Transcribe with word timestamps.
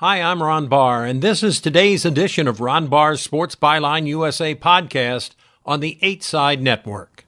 Hi, 0.00 0.22
I'm 0.22 0.42
Ron 0.42 0.66
Barr, 0.66 1.04
and 1.04 1.20
this 1.20 1.42
is 1.42 1.60
today's 1.60 2.06
edition 2.06 2.48
of 2.48 2.58
Ron 2.58 2.86
Barr's 2.86 3.20
Sports 3.20 3.54
Byline 3.54 4.06
USA 4.06 4.54
podcast 4.54 5.32
on 5.66 5.80
the 5.80 5.98
8 6.00 6.22
Side 6.22 6.62
Network. 6.62 7.26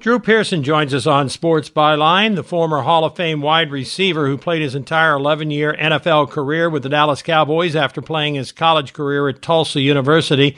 Drew 0.00 0.18
Pearson 0.18 0.64
joins 0.64 0.92
us 0.92 1.06
on 1.06 1.28
Sports 1.28 1.70
Byline, 1.70 2.34
the 2.34 2.42
former 2.42 2.82
Hall 2.82 3.04
of 3.04 3.14
Fame 3.14 3.40
wide 3.40 3.70
receiver 3.70 4.26
who 4.26 4.36
played 4.36 4.62
his 4.62 4.74
entire 4.74 5.14
11 5.14 5.52
year 5.52 5.76
NFL 5.78 6.28
career 6.28 6.68
with 6.68 6.82
the 6.82 6.88
Dallas 6.88 7.22
Cowboys 7.22 7.76
after 7.76 8.02
playing 8.02 8.34
his 8.34 8.50
college 8.50 8.92
career 8.92 9.28
at 9.28 9.40
Tulsa 9.40 9.80
University. 9.80 10.56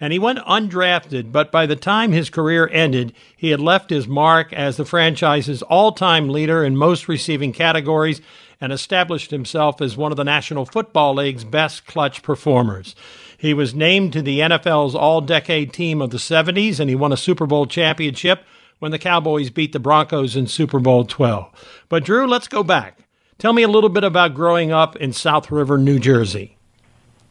And 0.00 0.12
he 0.12 0.20
went 0.20 0.38
undrafted, 0.38 1.32
but 1.32 1.50
by 1.50 1.66
the 1.66 1.74
time 1.74 2.12
his 2.12 2.30
career 2.30 2.70
ended, 2.72 3.14
he 3.36 3.50
had 3.50 3.60
left 3.60 3.90
his 3.90 4.06
mark 4.06 4.52
as 4.52 4.76
the 4.76 4.84
franchise's 4.84 5.60
all 5.62 5.90
time 5.90 6.28
leader 6.28 6.64
in 6.64 6.76
most 6.76 7.08
receiving 7.08 7.52
categories 7.52 8.22
and 8.60 8.72
established 8.72 9.30
himself 9.30 9.80
as 9.80 9.96
one 9.96 10.12
of 10.12 10.16
the 10.16 10.24
National 10.24 10.66
Football 10.66 11.14
League's 11.14 11.44
best 11.44 11.86
clutch 11.86 12.22
performers. 12.22 12.94
He 13.36 13.54
was 13.54 13.74
named 13.74 14.12
to 14.12 14.22
the 14.22 14.40
NFL's 14.40 14.94
all 14.94 15.20
decade 15.20 15.72
team 15.72 16.02
of 16.02 16.10
the 16.10 16.18
70s, 16.18 16.78
and 16.78 16.90
he 16.90 16.96
won 16.96 17.12
a 17.12 17.16
Super 17.16 17.46
Bowl 17.46 17.66
championship 17.66 18.44
when 18.80 18.92
the 18.92 18.98
Cowboys 18.98 19.50
beat 19.50 19.72
the 19.72 19.78
Broncos 19.78 20.36
in 20.36 20.46
Super 20.46 20.78
Bowl 20.78 21.04
12. 21.04 21.84
But, 21.88 22.04
Drew, 22.04 22.26
let's 22.26 22.48
go 22.48 22.62
back. 22.62 22.98
Tell 23.38 23.54
me 23.54 23.62
a 23.62 23.68
little 23.68 23.88
bit 23.88 24.04
about 24.04 24.34
growing 24.34 24.72
up 24.72 24.96
in 24.96 25.14
South 25.14 25.50
River, 25.50 25.78
New 25.78 25.98
Jersey. 25.98 26.58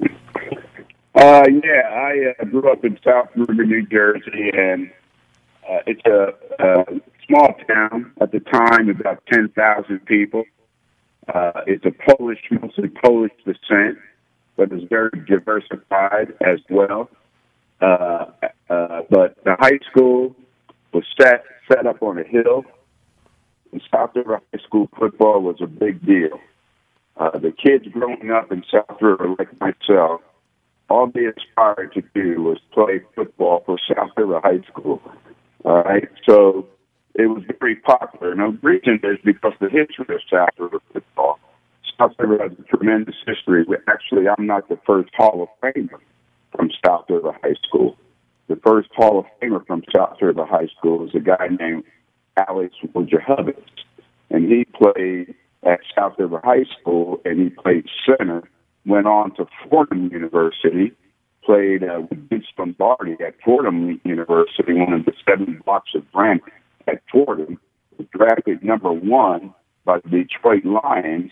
Uh, 0.01 1.44
yeah, 1.63 1.89
I 1.91 2.34
uh, 2.39 2.45
grew 2.45 2.72
up 2.72 2.84
in 2.85 2.97
South 3.03 3.28
River, 3.35 3.66
New 3.66 3.85
Jersey, 3.85 4.51
and 4.53 4.89
uh, 5.69 5.79
it's 5.85 6.01
a, 6.06 6.34
a 6.63 6.85
small 7.28 7.53
town 7.68 8.12
at 8.22 8.31
the 8.31 8.39
time, 8.39 8.89
about 8.89 9.22
10,000 9.31 10.06
people. 10.06 10.45
Uh, 11.28 11.62
it's 11.68 11.85
a 11.85 11.91
Polish, 11.91 12.40
mostly 12.52 12.90
Polish 13.03 13.31
descent, 13.46 13.97
but 14.57 14.72
it's 14.72 14.88
very 14.90 15.12
diversified 15.28 16.34
as 16.41 16.59
well. 16.69 17.09
Uh, 17.81 18.25
uh, 18.69 19.02
but 19.09 19.35
the 19.44 19.56
high 19.59 19.80
school 19.90 20.35
was 20.94 21.03
set 21.19 21.44
set 21.72 21.85
up 21.85 22.02
on 22.02 22.18
a 22.18 22.24
hill. 22.24 22.63
And 23.72 23.81
South 23.94 24.12
River 24.16 24.41
High 24.52 24.59
School 24.63 24.90
football 24.97 25.41
was 25.41 25.57
a 25.62 25.68
big 25.68 26.03
deal. 26.06 26.40
Uh, 27.18 27.38
the 27.38 27.51
kids 27.51 27.86
growing 27.91 28.31
up 28.31 28.51
in 28.51 28.63
South 28.72 28.97
River, 29.01 29.36
like 29.38 29.59
myself, 29.59 30.22
all 30.90 31.07
they 31.07 31.25
aspired 31.25 31.94
to 31.94 32.01
do 32.16 32.41
was 32.41 32.57
play 32.72 33.01
football 33.16 33.62
for 33.66 33.78
South 33.88 34.09
River 34.18 34.40
High 34.44 34.62
School. 34.68 35.01
All 35.66 35.84
right, 35.84 36.07
so 36.28 36.68
it 37.16 37.28
was 37.28 37.44
very 37.59 37.75
popular. 37.75 38.36
Now, 38.36 38.52
the 38.52 38.59
reason 38.62 39.00
is 39.03 39.18
because 39.24 39.53
the 39.59 39.70
history 39.70 40.16
of 40.16 40.22
South 40.31 40.50
River 40.58 40.80
football. 40.94 41.40
South 41.97 42.14
River 42.18 42.38
has 42.44 42.52
a 42.58 42.78
tremendous 42.78 43.16
history. 43.25 43.66
Actually, 43.88 44.28
I'm 44.30 44.46
not 44.46 44.70
the 44.70 44.80
first 44.86 45.09
Hall 45.18 45.44
of 45.44 45.50
Famer 45.62 46.00
from 46.56 46.69
South 46.86 47.06
River 47.09 47.34
High 47.44 47.56
School. 47.68 47.98
The 48.48 48.56
first 48.56 48.90
Hall 48.96 49.19
of 49.19 49.25
Famer 49.42 49.66
from 49.66 49.84
South 49.96 50.18
River 50.22 50.46
High 50.46 50.68
School 50.78 51.06
is 51.08 51.14
a 51.14 51.19
guy 51.19 51.48
named 51.59 51.84
Alex 52.38 52.74
Wojciechowicz, 52.86 53.58
and 54.30 54.50
he 54.50 54.66
played 54.66 55.36
at 55.64 55.80
South 55.96 56.14
River 56.18 56.40
High 56.44 56.66
School, 56.80 57.19
and 57.25 57.40
he 57.40 57.50
played 57.50 57.86
center. 58.06 58.44
Went 58.86 59.08
on 59.08 59.36
to 59.36 59.46
Fordham 59.69 60.09
University, 60.09 60.94
played 61.44 61.84
uh, 61.84 62.02
with 62.09 62.30
Vince 62.30 62.46
Lombardi 62.58 63.18
at 63.25 63.36
Fordham 63.44 64.00
University, 64.06 64.74
one 64.74 64.94
of 64.94 65.06
the 65.06 65.12
seven 65.28 65.62
blocks 65.66 65.92
of 65.96 66.09
Granite 66.14 66.44
at 66.91 67.01
Fordham, 67.11 67.59
was 67.97 68.07
drafted 68.13 68.63
number 68.63 68.91
one 68.91 69.53
by 69.85 70.00
the 70.00 70.09
Detroit 70.09 70.66
Lions 70.66 71.31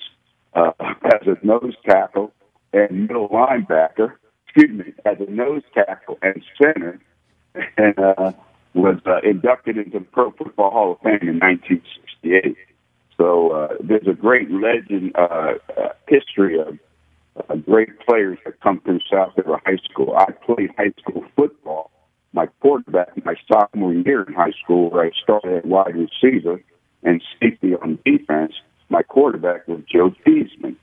uh, 0.53 0.71
as 0.79 1.27
a 1.27 1.45
nose 1.45 1.75
tackle 1.85 2.33
and 2.73 3.07
middle 3.07 3.29
linebacker. 3.29 4.13
Excuse 4.47 4.85
me, 4.85 4.93
as 5.05 5.17
a 5.19 5.29
nose 5.29 5.63
tackle 5.73 6.17
and 6.21 6.41
center, 6.61 6.99
and 7.77 7.99
uh, 7.99 8.31
was 8.73 8.97
uh, 9.05 9.19
inducted 9.23 9.77
into 9.77 9.99
the 9.99 10.05
Pro 10.05 10.31
Football 10.31 10.71
Hall 10.71 10.91
of 10.93 10.99
Fame 10.99 11.29
in 11.29 11.39
1968. 11.39 12.55
So 13.17 13.49
uh, 13.51 13.67
there's 13.83 14.07
a 14.07 14.13
great 14.13 14.49
legend 14.51 15.11
uh, 15.15 15.53
uh, 15.75 15.89
history 16.07 16.59
of 16.59 16.77
uh, 17.37 17.55
great 17.55 17.99
players 17.99 18.37
that 18.45 18.59
come 18.61 18.79
through 18.81 18.99
South 19.11 19.33
River 19.35 19.59
High 19.65 19.77
School. 19.89 20.15
I 20.15 20.31
played 20.31 20.71
high 20.77 20.93
school 20.99 21.25
football 21.35 21.91
my 22.33 22.47
quarterback 22.61 23.09
my 23.25 23.35
sophomore 23.51 23.93
year 23.93 24.23
in 24.23 24.33
high 24.33 24.53
school, 24.63 24.89
where 24.89 25.05
I 25.05 25.11
started 25.21 25.57
at 25.57 25.65
wide 25.65 25.95
receiver 25.95 26.61
and 27.03 27.21
safety 27.41 27.75
on 27.75 27.99
defense. 28.05 28.53
My 28.89 29.03
quarterback 29.03 29.67
was 29.67 29.81
Joe 29.91 30.13
Theismann. 30.25 30.75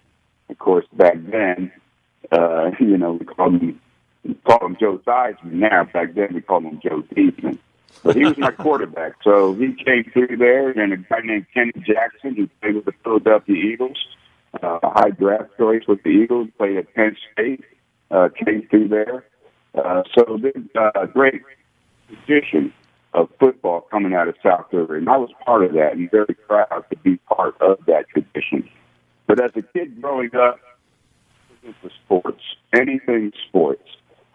Of 0.50 0.58
course, 0.58 0.86
back 0.92 1.16
then, 1.30 1.72
uh, 2.30 2.70
you 2.80 2.98
know, 2.98 3.14
we 3.14 3.26
called 3.26 3.60
him 3.60 3.80
we 4.24 4.34
call 4.34 4.66
him 4.66 4.76
Joe 4.80 4.98
Theismann 5.06 5.52
now. 5.52 5.84
Back 5.84 6.14
then, 6.14 6.34
we 6.34 6.40
called 6.40 6.64
him 6.64 6.80
Joe 6.82 7.02
Theismann. 7.14 7.58
But 8.02 8.16
he 8.16 8.24
was 8.24 8.36
my 8.36 8.50
quarterback. 8.50 9.14
So 9.22 9.54
he 9.54 9.72
came 9.72 10.04
through 10.12 10.36
there, 10.36 10.70
and 10.70 10.92
a 10.92 10.96
guy 10.96 11.20
named 11.22 11.46
Kenny 11.54 11.72
Jackson, 11.86 12.34
who 12.34 12.48
played 12.60 12.74
with 12.74 12.84
the 12.86 12.92
Philadelphia 13.02 13.56
Eagles, 13.56 13.98
uh, 14.62 14.78
a 14.82 14.90
high 14.90 15.10
draft 15.10 15.50
choice 15.58 15.82
with 15.86 16.02
the 16.02 16.10
Eagles, 16.10 16.48
played 16.58 16.76
at 16.76 16.92
Penn 16.94 17.16
State, 17.32 17.64
uh, 18.10 18.28
came 18.44 18.66
through 18.68 18.88
there. 18.88 19.24
Uh, 19.74 20.02
so 20.16 20.38
there's 20.40 20.92
a 20.94 21.06
great 21.06 21.42
tradition 22.08 22.72
of 23.12 23.28
football 23.38 23.82
coming 23.90 24.14
out 24.14 24.28
of 24.28 24.34
South 24.42 24.66
River, 24.72 24.96
and 24.96 25.08
I 25.08 25.16
was 25.16 25.30
part 25.44 25.64
of 25.64 25.72
that, 25.72 25.92
and 25.92 26.10
very 26.10 26.34
proud 26.48 26.84
to 26.90 26.96
be 26.98 27.16
part 27.16 27.60
of 27.60 27.78
that 27.86 28.08
tradition. 28.08 28.68
But 29.26 29.42
as 29.42 29.50
a 29.56 29.62
kid 29.62 30.00
growing 30.00 30.34
up, 30.34 30.58
was 31.82 31.92
sports, 32.04 32.42
anything 32.74 33.32
sports. 33.48 33.88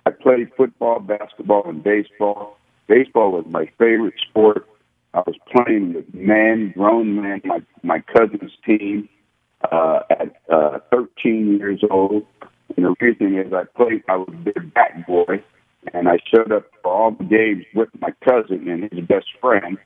I 0.06 0.12
played 0.12 0.52
football, 0.58 1.00
basketball, 1.00 1.64
and 1.68 1.84
baseball. 1.84 2.58
Baseball 2.88 3.32
was 3.32 3.46
my 3.48 3.70
favorite 3.78 4.16
sport. 4.30 4.68
I 5.14 5.20
was 5.20 5.36
playing 5.52 5.94
with 5.94 6.14
men, 6.14 6.74
grown 6.76 7.22
men, 7.22 7.42
my 7.44 7.62
my 7.84 8.00
cousin's 8.00 8.52
team 8.66 9.10
uh, 9.72 10.00
at 10.10 10.36
uh, 10.52 10.80
13 10.92 11.58
years 11.58 11.84
old. 11.90 12.26
And 12.80 12.96
the 12.96 13.06
reason 13.06 13.38
is 13.38 13.52
I 13.52 13.66
played, 13.76 14.04
I 14.08 14.16
was 14.16 14.34
their 14.46 14.64
bat 14.64 15.06
boy, 15.06 15.44
and 15.94 16.08
I 16.08 16.18
showed 16.34 16.50
up 16.54 16.66
for 16.82 16.94
all 16.94 17.12
the 17.12 17.26
games 17.26 17.66
with 17.76 17.90
my 18.00 18.12
cousin 18.24 18.70
and 18.70 18.90
his 18.90 19.06
best 19.06 19.26
friend. 19.42 19.78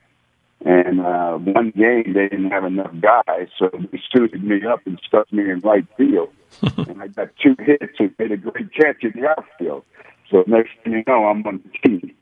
And 0.64 1.00
uh, 1.00 1.38
one 1.38 1.72
game 1.76 2.12
they 2.14 2.28
didn't 2.28 2.52
have 2.52 2.64
enough 2.64 2.92
guys, 3.00 3.48
so 3.58 3.68
they 3.72 4.00
suited 4.16 4.44
me 4.44 4.64
up 4.64 4.86
and 4.86 5.00
stuck 5.04 5.32
me 5.32 5.50
in 5.50 5.58
right 5.60 5.84
field. 5.96 6.28
and 6.88 7.02
I 7.02 7.08
got 7.08 7.30
two 7.42 7.56
hits 7.58 7.94
and 7.98 8.14
made 8.16 8.30
a 8.30 8.36
great 8.36 8.72
catch 8.72 9.02
in 9.02 9.20
the 9.20 9.26
outfield. 9.26 9.84
So 10.30 10.44
next 10.46 10.70
thing 10.84 10.92
you 10.92 11.02
know, 11.08 11.24
I'm 11.24 11.44
on 11.44 11.64
the 11.64 11.88
team. 11.88 12.14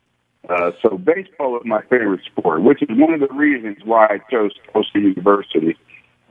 Uh, 0.48 0.70
so 0.80 0.96
baseball 0.96 1.58
is 1.58 1.66
my 1.66 1.82
favorite 1.82 2.22
sport, 2.24 2.62
which 2.62 2.80
is 2.80 2.88
one 2.92 3.12
of 3.12 3.20
the 3.20 3.34
reasons 3.34 3.76
why 3.84 4.06
I 4.06 4.20
chose 4.30 4.52
Tulsa 4.72 4.88
University. 4.94 5.76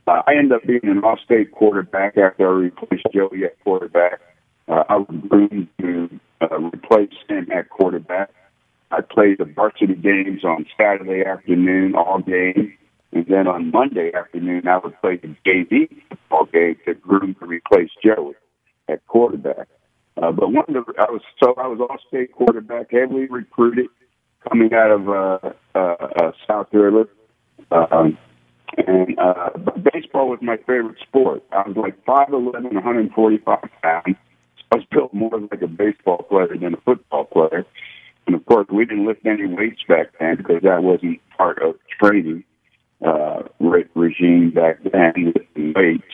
Uh, 0.08 0.20
I 0.26 0.34
ended 0.34 0.52
up 0.52 0.66
being 0.66 0.80
an 0.82 1.04
all-state 1.04 1.52
quarterback 1.52 2.18
after 2.18 2.48
I 2.48 2.52
replaced 2.52 3.06
Joey 3.14 3.44
at 3.44 3.62
quarterback. 3.62 4.20
Uh, 4.68 4.84
I 4.88 4.96
was 4.96 5.08
groomed 5.28 5.68
to 5.80 6.20
uh, 6.40 6.58
replace 6.58 7.12
him 7.28 7.48
at 7.52 7.68
quarterback. 7.70 8.30
I 8.90 9.00
played 9.00 9.38
the 9.38 9.44
varsity 9.44 9.94
games 9.94 10.44
on 10.44 10.66
Saturday 10.78 11.24
afternoon, 11.24 11.94
all 11.94 12.20
game. 12.20 12.76
And 13.12 13.26
then 13.26 13.46
on 13.46 13.70
Monday 13.70 14.10
afternoon, 14.14 14.66
I 14.68 14.78
would 14.78 14.98
play 15.00 15.16
the 15.16 15.34
JV 15.46 15.88
football 16.08 16.46
game 16.46 16.76
to 16.86 16.94
groom 16.94 17.34
to 17.40 17.46
replace 17.46 17.90
Joey 18.04 18.34
at 18.88 19.06
quarterback. 19.06 19.68
Uh, 20.16 20.30
but 20.30 20.52
one 20.52 20.64
of 20.68 20.86
the, 20.86 20.94
I 20.98 21.10
was, 21.10 21.22
so 21.42 21.54
I 21.56 21.66
was 21.66 21.80
all-state 21.80 22.32
quarterback, 22.32 22.90
heavily 22.90 23.26
recruited 23.26 23.86
coming 24.48 24.72
out 24.74 24.90
of 24.90 25.08
uh, 25.08 25.38
uh, 25.74 25.78
uh, 25.78 26.32
South 26.46 26.68
River. 26.72 27.08
Um, 27.70 28.18
and 28.76 29.18
uh, 29.18 29.50
baseball 29.92 30.28
was 30.28 30.38
my 30.42 30.56
favorite 30.58 30.98
sport. 31.02 31.42
I 31.52 31.66
was 31.68 31.76
like 31.76 32.04
5'11", 32.04 32.72
145 32.74 33.58
pounds. 33.82 34.16
I 34.72 34.76
was 34.76 34.84
built 34.90 35.12
more 35.12 35.38
like 35.38 35.62
a 35.62 35.66
baseball 35.68 36.18
player 36.28 36.56
than 36.58 36.74
a 36.74 36.78
football 36.78 37.24
player. 37.24 37.66
And 38.26 38.36
of 38.36 38.46
course, 38.46 38.66
we 38.72 38.84
didn't 38.84 39.06
lift 39.06 39.26
any 39.26 39.46
weights 39.46 39.82
back 39.88 40.08
then 40.18 40.36
because 40.36 40.62
that 40.62 40.82
wasn't 40.82 41.20
part 41.36 41.60
of 41.62 41.74
training 42.00 42.44
uh, 43.04 43.42
re- 43.60 43.84
regime 43.94 44.50
back 44.50 44.78
then, 44.84 45.34
lifting 45.34 45.72
weights. 45.74 46.04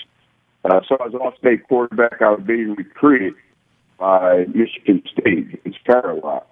Uh, 0.65 0.81
so 0.89 0.97
I 1.01 1.07
was 1.07 1.15
off-state 1.15 1.69
quarterback. 1.69 2.21
I 2.21 2.31
was 2.31 2.41
being 2.45 2.75
recruited 2.75 3.35
by 3.99 4.47
Michigan 4.55 5.03
State. 5.13 5.61
It's 5.65 5.77
Carolina 5.87 6.43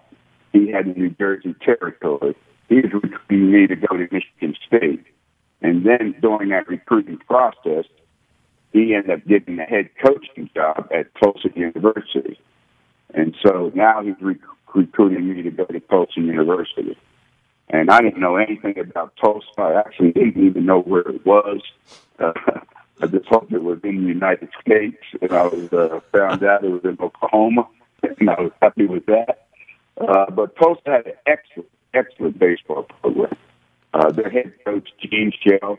he 0.56 0.70
had 0.70 0.86
the 0.86 0.98
New 0.98 1.10
Jersey 1.10 1.54
territory. 1.60 2.34
He 2.68 2.76
was 2.76 2.92
recruiting 2.92 3.52
me 3.52 3.66
to 3.66 3.76
go 3.76 3.96
to 3.96 4.08
Michigan 4.10 4.54
State. 4.66 5.04
And 5.62 5.84
then 5.86 6.14
during 6.20 6.50
that 6.50 6.68
recruiting 6.68 7.18
process, 7.18 7.84
he 8.76 8.94
ended 8.94 9.10
up 9.10 9.26
getting 9.26 9.56
the 9.56 9.64
head 9.64 9.88
coaching 10.02 10.50
job 10.54 10.88
at 10.94 11.14
Tulsa 11.14 11.48
University. 11.54 12.38
And 13.14 13.34
so 13.42 13.72
now 13.74 14.02
he's 14.02 14.20
rec- 14.20 14.36
recruiting 14.74 15.28
me 15.28 15.42
to 15.42 15.50
go 15.50 15.64
to 15.64 15.80
Tulsa 15.80 16.20
University. 16.20 16.96
And 17.68 17.90
I 17.90 18.02
didn't 18.02 18.20
know 18.20 18.36
anything 18.36 18.78
about 18.78 19.16
Tulsa. 19.16 19.46
I 19.58 19.80
actually 19.80 20.12
didn't 20.12 20.44
even 20.44 20.66
know 20.66 20.80
where 20.80 21.02
it 21.02 21.24
was. 21.24 21.60
Uh, 22.18 22.32
I 23.00 23.06
just 23.06 23.26
hoped 23.26 23.52
it 23.52 23.62
was 23.62 23.78
in 23.84 24.02
the 24.02 24.08
United 24.08 24.48
States, 24.60 25.02
and 25.20 25.32
I 25.32 25.46
was 25.46 25.70
uh, 25.72 26.00
found 26.12 26.42
out 26.42 26.64
it 26.64 26.70
was 26.70 26.84
in 26.84 26.96
Oklahoma, 26.98 27.68
and 28.02 28.30
I 28.30 28.40
was 28.40 28.52
happy 28.62 28.86
with 28.86 29.04
that. 29.06 29.46
Uh, 30.00 30.30
but 30.30 30.56
Tulsa 30.56 30.82
had 30.86 31.06
an 31.06 31.12
excellent, 31.26 31.68
excellent 31.92 32.38
baseball 32.38 32.84
program. 32.84 33.36
Uh, 33.92 34.10
their 34.12 34.30
head 34.30 34.52
coach, 34.64 34.88
Gene 35.00 35.32
Shell, 35.42 35.78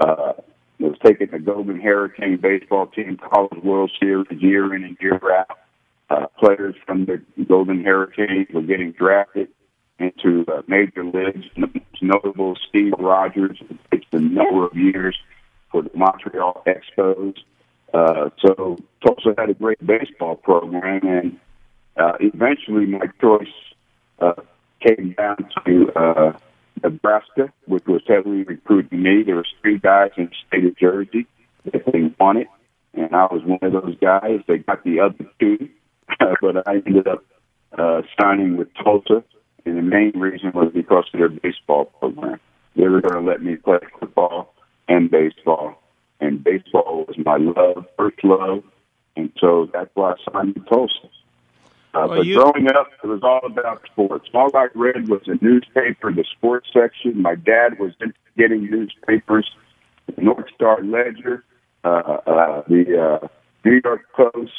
uh, 0.00 0.32
was 0.82 0.96
taking 1.04 1.28
the 1.28 1.38
Golden 1.38 1.80
Hurricane 1.80 2.38
baseball 2.38 2.86
team 2.86 3.16
to 3.16 3.28
College 3.28 3.62
World 3.62 3.90
Series 4.00 4.26
year 4.42 4.74
in 4.74 4.84
and 4.84 4.96
year 5.00 5.20
out. 5.32 5.58
Uh, 6.10 6.26
players 6.38 6.74
from 6.84 7.06
the 7.06 7.22
Golden 7.48 7.82
Hurricanes 7.84 8.48
were 8.52 8.62
getting 8.62 8.92
drafted 8.92 9.48
into 9.98 10.44
uh, 10.52 10.62
major 10.66 11.04
leagues. 11.04 11.46
The 11.54 11.60
most 11.60 12.02
Notable 12.02 12.56
Steve 12.68 12.92
Rogers 12.98 13.58
It's 13.92 14.04
a 14.12 14.18
number 14.18 14.66
of 14.66 14.76
years 14.76 15.16
for 15.70 15.82
the 15.82 15.90
Montreal 15.94 16.64
Expos. 16.66 17.36
Uh, 17.94 18.30
so 18.44 18.78
Tulsa 19.04 19.34
had 19.38 19.50
a 19.50 19.54
great 19.54 19.84
baseball 19.86 20.36
program, 20.36 21.06
and 21.06 21.40
uh, 21.96 22.14
eventually 22.20 22.86
my 22.86 23.06
choice 23.20 23.46
uh, 24.18 24.34
came 24.80 25.14
down 25.16 25.48
to 25.64 25.92
uh, 25.94 26.32
Nebraska, 26.82 27.52
which 27.66 27.86
was 27.86 28.02
heavily 28.06 28.42
recruiting 28.42 29.02
me. 29.02 29.22
There 29.22 29.36
was 29.36 29.46
three 29.60 29.78
guys 29.78 30.10
in 30.16 30.26
the 30.26 30.34
state 30.46 30.64
of 30.64 30.76
Jersey 30.76 31.26
that 31.64 31.84
they 31.92 32.12
wanted, 32.18 32.48
and 32.94 33.14
I 33.14 33.26
was 33.26 33.42
one 33.44 33.58
of 33.62 33.72
those 33.72 33.96
guys. 34.00 34.40
They 34.46 34.58
got 34.58 34.84
the 34.84 35.00
other 35.00 35.24
two, 35.38 35.68
but 36.18 36.66
I 36.66 36.76
ended 36.86 37.06
up 37.06 37.24
uh, 37.76 38.02
signing 38.20 38.56
with 38.56 38.68
Tulsa, 38.74 39.24
and 39.64 39.78
the 39.78 39.82
main 39.82 40.12
reason 40.14 40.52
was 40.54 40.72
because 40.74 41.04
of 41.12 41.18
their 41.18 41.28
baseball 41.28 41.86
program. 41.86 42.40
They 42.76 42.88
were 42.88 43.00
going 43.00 43.24
to 43.24 43.30
let 43.30 43.42
me 43.42 43.56
play 43.56 43.78
football 43.98 44.54
and 44.88 45.10
baseball, 45.10 45.82
and 46.20 46.42
baseball 46.42 47.04
was 47.06 47.16
my 47.18 47.36
love, 47.36 47.86
first 47.96 48.22
love, 48.24 48.64
and 49.16 49.30
so 49.38 49.68
that's 49.72 49.90
why 49.94 50.12
I 50.12 50.32
signed 50.32 50.54
with 50.54 50.68
Tulsa. 50.68 51.08
Uh, 51.94 52.06
well, 52.08 52.18
but 52.18 52.26
you... 52.26 52.36
growing 52.36 52.68
up, 52.68 52.88
it 53.02 53.06
was 53.06 53.22
all 53.22 53.40
about 53.44 53.82
sports. 53.84 54.28
All 54.32 54.50
I 54.54 54.68
read 54.74 55.08
was 55.08 55.22
a 55.26 55.42
newspaper, 55.44 56.12
the 56.12 56.24
sports 56.36 56.68
section. 56.72 57.20
My 57.20 57.34
dad 57.34 57.78
was 57.78 57.92
into 58.00 58.14
getting 58.36 58.70
newspapers, 58.70 59.50
the 60.06 60.22
Newark 60.22 60.48
Star 60.54 60.82
Ledger, 60.82 61.44
uh, 61.84 61.88
uh, 61.88 62.62
the 62.66 63.20
uh, 63.22 63.28
New 63.64 63.80
York 63.84 64.02
Post, 64.14 64.52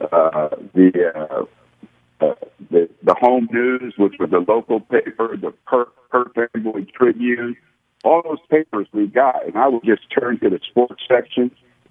uh, 0.00 0.48
the, 0.74 1.12
uh, 1.14 1.44
uh, 2.24 2.34
the 2.70 2.88
the 3.02 3.14
Home 3.20 3.48
News, 3.52 3.94
which 3.96 4.14
was 4.18 4.30
the 4.30 4.44
local 4.46 4.80
paper, 4.80 5.36
the 5.36 5.52
Per 5.66 5.84
Perth 6.10 6.50
Amboy 6.54 6.86
Tribune. 6.92 7.56
All 8.02 8.22
those 8.22 8.38
papers 8.50 8.86
we 8.92 9.06
got, 9.06 9.46
and 9.46 9.56
I 9.56 9.68
would 9.68 9.84
just 9.84 10.02
turn 10.10 10.38
to 10.40 10.50
the 10.50 10.60
sports 10.68 11.02
section 11.08 11.50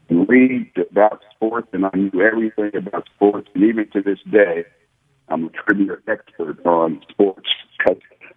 and 0.10 0.28
read 0.28 0.72
about 0.92 1.22
sports, 1.36 1.68
and 1.74 1.86
I 1.86 1.92
knew 1.96 2.22
everything 2.22 2.72
about 2.76 3.08
sports. 3.16 3.50
And 3.54 3.64
even 3.64 3.90
to 3.92 4.02
this 4.02 4.20
day, 4.32 4.66
I'm 5.30 5.46
a 5.46 5.50
trivia 5.50 5.98
expert 6.08 6.66
on 6.66 7.02
sports. 7.10 7.48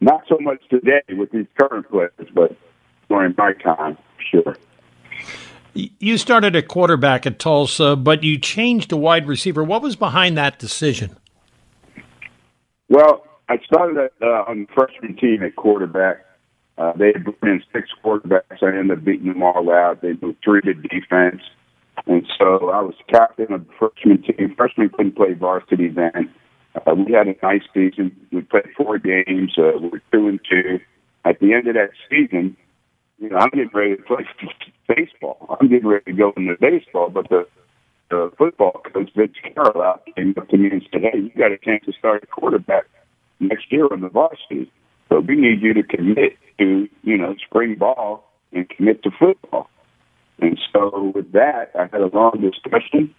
Not 0.01 0.25
so 0.29 0.37
much 0.41 0.61
today 0.69 1.03
with 1.09 1.31
these 1.33 1.47
current 1.59 1.89
players, 1.89 2.13
but 2.35 2.55
during 3.09 3.35
my 3.39 3.55
time, 3.55 3.97
sure. 4.31 4.55
You 5.73 6.19
started 6.19 6.55
at 6.55 6.69
quarterback 6.69 7.27
at 7.27 7.39
Tulsa, 7.39 7.97
but 7.97 8.23
you 8.23 8.39
changed 8.39 8.91
to 8.91 8.97
wide 8.97 9.27
receiver. 9.27 9.65
What 9.65 9.83
was 9.83 9.97
behind 9.97 10.37
that 10.37 10.59
decision? 10.59 11.17
Well, 12.89 13.25
I 13.49 13.59
started 13.65 13.97
at, 13.97 14.13
uh, 14.23 14.45
on 14.49 14.67
the 14.67 14.67
freshman 14.75 15.17
team 15.17 15.43
at 15.43 15.57
quarterback. 15.57 16.26
Uh, 16.79 16.93
they 16.93 17.13
brought 17.13 17.43
in 17.43 17.63
six 17.73 17.89
quarterbacks. 18.05 18.63
I 18.63 18.69
ended 18.69 18.99
up 18.99 19.05
beating 19.05 19.29
them 19.29 19.43
all 19.43 19.71
out. 19.73 20.03
They 20.03 20.13
moved 20.21 20.39
three 20.45 20.61
to 20.63 20.75
defense. 20.75 21.43
And 22.07 22.27
so 22.39 22.71
I 22.71 22.83
was 22.83 22.95
captain 23.09 23.53
of 23.53 23.67
the 23.67 23.73
freshman 23.79 24.23
team. 24.23 24.55
Freshmen 24.57 24.91
couldn't 24.91 25.17
play 25.17 25.33
varsity 25.33 25.89
then. 25.89 26.31
Uh, 26.75 26.95
we 26.95 27.13
had 27.13 27.29
a 27.29 27.35
nice 27.43 27.63
season. 27.73 28.15
We 28.31 28.43
played 28.43 28.69
four 28.77 28.99
games. 28.99 29.55
Uh, 29.57 29.79
we 29.81 29.89
were 29.89 30.03
two 30.13 30.29
and 30.29 30.41
two. 30.49 30.81
At 31.25 31.41
the 31.41 31.55
end 31.55 31.67
of 31.69 31.75
that 31.75 31.91
season, 32.11 32.57
you 33.19 33.31
know, 33.31 33.39
I'm 33.39 33.49
getting 33.51 33.71
ready 33.73 33.97
to 33.97 34.03
play 34.03 34.27
baseball. 34.89 35.57
I'm 35.59 35.69
getting 35.69 35.89
ready 35.89 36.05
to 36.05 36.13
go 36.13 36.33
into 36.37 36.57
baseball, 36.61 37.09
but 37.09 37.29
the 37.29 37.47
the 38.09 38.31
football 38.39 38.83
coach, 38.93 39.11
Vince 39.17 39.35
Carillot, 39.43 40.01
came 40.15 40.33
up 40.37 40.49
to 40.51 40.57
me 40.57 40.71
and 40.71 40.87
said, 40.93 41.03
"Hey, 41.03 41.19
you 41.19 41.31
got 41.37 41.51
a 41.51 41.59
chance 41.59 41.85
to 41.87 41.93
start 41.93 42.23
a 42.23 42.27
quarterback 42.27 42.85
next 43.41 43.73
year 43.73 43.89
on 43.91 44.01
the 44.01 44.09
varsity, 44.09 44.71
but 45.09 45.27
we 45.27 45.37
need 45.37 45.63
you 45.63 45.75
to 45.75 45.83
commit 45.83 46.37
to, 46.59 46.89
you 47.03 47.19
know, 47.19 47.35
spring 47.47 47.77
ball 47.77 48.31
and 48.53 48.69
commit 48.69 49.03
to 49.05 49.11
football." 49.11 49.69
And 50.39 50.59
so 50.73 51.13
with 51.15 51.33
that, 51.33 51.71
I 51.75 51.83
had 51.83 52.01
a 52.01 52.15
long 52.15 52.41
discussion 52.41 53.15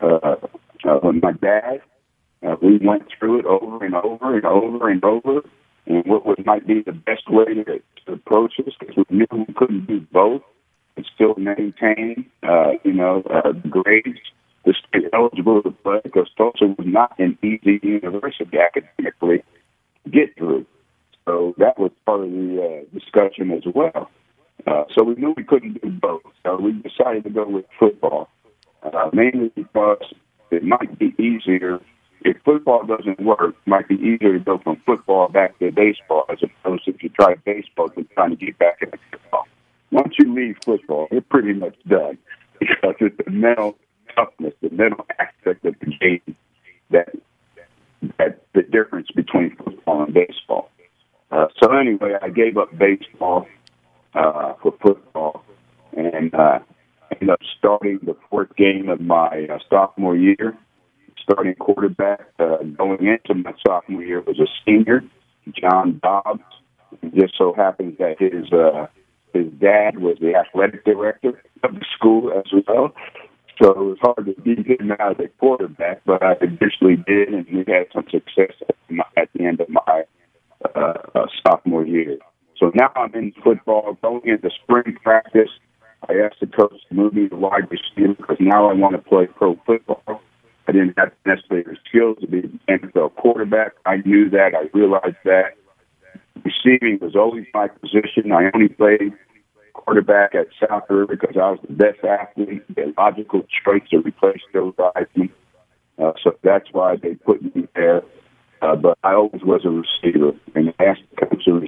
uh, 0.00 0.36
uh, 0.84 1.00
with 1.02 1.22
my 1.22 1.32
dad. 1.32 1.80
Uh, 2.46 2.56
we 2.62 2.78
went 2.78 3.04
through 3.18 3.40
it 3.40 3.46
over 3.46 3.84
and 3.84 3.94
over 3.94 4.36
and 4.36 4.44
over 4.44 4.88
and 4.88 5.04
over, 5.04 5.40
and 5.86 6.04
what 6.06 6.24
would 6.26 6.44
might 6.46 6.66
be 6.66 6.82
the 6.82 6.92
best 6.92 7.28
way 7.28 7.46
to, 7.46 7.64
to 8.06 8.12
approach 8.12 8.54
this 8.58 8.74
because 8.78 9.04
we 9.10 9.16
knew 9.16 9.26
we 9.32 9.54
couldn't 9.54 9.86
do 9.86 10.00
both 10.12 10.42
and 10.96 11.06
still 11.14 11.34
maintain, 11.36 12.26
uh, 12.42 12.72
you 12.84 12.92
know, 12.92 13.22
uh, 13.30 13.52
grades 13.68 14.18
to 14.64 14.72
stay 14.88 15.08
eligible 15.12 15.62
to 15.62 15.70
play 15.70 16.00
because 16.04 16.28
Tulsa 16.36 16.66
was 16.66 16.86
not 16.86 17.18
an 17.18 17.38
easy 17.42 17.80
university 17.82 18.58
academically 18.58 19.42
to 20.04 20.10
get 20.10 20.36
through. 20.36 20.66
So 21.28 21.54
that 21.58 21.78
was 21.78 21.90
part 22.06 22.22
of 22.22 22.30
the 22.30 22.84
uh, 22.88 22.98
discussion 22.98 23.50
as 23.50 23.62
well. 23.74 24.10
Uh, 24.66 24.84
so 24.96 25.04
we 25.04 25.14
knew 25.16 25.34
we 25.36 25.44
couldn't 25.44 25.80
do 25.82 25.90
both. 25.90 26.22
So 26.42 26.56
we 26.56 26.72
decided 26.72 27.24
to 27.24 27.30
go 27.30 27.46
with 27.46 27.66
football, 27.78 28.30
uh, 28.82 29.10
mainly 29.12 29.52
because 29.54 30.02
it 30.50 30.64
might 30.64 30.98
be 30.98 31.14
easier 31.18 31.80
if 32.22 32.38
football 32.46 32.86
doesn't 32.86 33.20
work. 33.20 33.54
It 33.66 33.68
might 33.68 33.88
be 33.88 33.96
easier 33.96 34.38
to 34.38 34.38
go 34.38 34.56
from 34.56 34.80
football 34.86 35.28
back 35.28 35.58
to 35.58 35.70
baseball 35.70 36.24
as 36.30 36.38
opposed 36.42 36.86
to 36.86 36.94
if 36.94 37.02
you 37.02 37.10
try 37.10 37.34
baseball 37.44 37.90
to 37.90 38.04
trying 38.14 38.30
to 38.30 38.36
get 38.36 38.58
back 38.58 38.78
into 38.80 38.96
football. 39.10 39.46
Once 39.90 40.14
you 40.18 40.34
leave 40.34 40.56
football, 40.64 41.08
you're 41.12 41.20
pretty 41.20 41.52
much 41.52 41.76
done 41.86 42.16
because 42.58 42.94
it's 43.00 43.16
the 43.22 43.30
mental 43.30 43.76
toughness, 44.16 44.54
the 44.62 44.70
mental 44.70 45.04
aspect 45.18 45.62
of 45.66 45.78
the 45.80 45.92
game 46.00 46.36
that 46.88 47.10
that 48.16 48.40
the 48.54 48.62
difference 48.62 49.08
between 49.14 49.54
football 49.56 50.04
and 50.04 50.14
baseball. 50.14 50.70
Uh, 51.30 51.46
so 51.62 51.72
anyway, 51.76 52.14
I 52.22 52.30
gave 52.30 52.56
up 52.56 52.76
baseball 52.76 53.46
uh, 54.14 54.54
for 54.62 54.74
football, 54.82 55.44
and 55.96 56.34
uh, 56.34 56.60
ended 57.12 57.30
up 57.30 57.40
starting 57.58 57.98
the 58.02 58.16
fourth 58.30 58.54
game 58.56 58.88
of 58.88 59.00
my 59.00 59.46
uh, 59.50 59.58
sophomore 59.68 60.16
year. 60.16 60.56
Starting 61.22 61.54
quarterback 61.56 62.20
uh, 62.38 62.58
going 62.76 63.06
into 63.06 63.34
my 63.34 63.52
sophomore 63.66 64.02
year 64.02 64.22
was 64.22 64.40
a 64.40 64.46
senior, 64.64 65.02
John 65.60 66.00
Dobbs. 66.02 66.40
It 67.02 67.14
just 67.14 67.36
so 67.36 67.52
happens 67.52 67.98
that 67.98 68.16
his 68.18 68.50
uh, 68.50 68.86
his 69.34 69.52
dad 69.60 69.98
was 69.98 70.16
the 70.20 70.34
athletic 70.34 70.84
director 70.86 71.40
of 71.62 71.74
the 71.74 71.84
school 71.94 72.32
as 72.32 72.50
well. 72.66 72.94
So 73.60 73.70
it 73.72 73.76
was 73.76 73.98
hard 74.00 74.26
to 74.26 74.40
beat 74.40 74.66
him 74.66 74.92
out 74.92 75.20
as 75.20 75.26
a 75.26 75.28
quarterback, 75.38 76.02
but 76.06 76.22
I 76.22 76.34
eventually 76.40 76.96
did, 76.96 77.28
and 77.28 77.44
we 77.52 77.64
had 77.66 77.88
some 77.92 78.04
success 78.10 78.54
at, 78.68 78.76
my, 78.88 79.04
at 79.16 79.28
the 79.34 79.44
end 79.44 79.60
of 79.60 79.68
my 79.68 80.04
uh, 80.64 80.94
uh, 81.14 81.26
sophomore 81.46 81.84
year. 81.84 82.18
So 82.56 82.67
now 82.78 82.92
I'm 82.94 83.12
in 83.14 83.32
football, 83.42 83.98
going 84.00 84.22
into 84.24 84.50
spring 84.62 84.96
practice. 85.02 85.50
I 86.08 86.14
asked 86.14 86.38
the 86.40 86.46
coach 86.46 86.74
to 86.88 86.94
move 86.94 87.12
me 87.12 87.28
to 87.28 87.34
wide 87.34 87.68
receiver 87.70 88.14
because 88.14 88.36
now 88.38 88.70
I 88.70 88.72
want 88.72 88.94
to 88.94 89.02
play 89.02 89.26
pro 89.26 89.58
football. 89.66 90.22
I 90.68 90.72
didn't 90.72 90.96
have 90.96 91.10
the 91.24 91.76
skills 91.88 92.18
to 92.20 92.28
be 92.28 92.38
an 92.40 92.60
NFL 92.68 93.16
quarterback. 93.16 93.72
I 93.84 93.96
knew 93.96 94.30
that. 94.30 94.52
I 94.54 94.68
realized 94.76 95.16
that. 95.24 95.56
Receiving 96.44 96.98
was 97.00 97.16
always 97.16 97.46
my 97.52 97.66
position. 97.66 98.30
I 98.30 98.48
only 98.54 98.68
played 98.68 99.12
quarterback 99.72 100.36
at 100.36 100.46
South 100.60 100.84
River 100.88 101.16
because 101.16 101.36
I 101.36 101.50
was 101.50 101.58
the 101.66 101.72
best 101.72 102.04
athlete, 102.04 102.62
the 102.76 102.94
logical 102.96 103.42
choice 103.64 103.82
to 103.90 103.98
replace 103.98 104.40
Joe 104.52 104.72
Theismann. 104.72 105.30
Uh, 105.98 106.12
so 106.22 106.36
that's 106.44 106.68
why 106.70 106.94
they 106.94 107.16
put 107.16 107.42
me 107.56 107.66
there. 107.74 108.02
Uh, 108.62 108.76
but 108.76 108.96
I 109.02 109.14
always 109.14 109.42
was 109.42 109.64
a 109.64 109.70
receiver, 109.70 110.32
and 110.54 110.72
asked 110.78 111.02
the 111.10 111.26
coach 111.26 111.44
to 111.44 111.60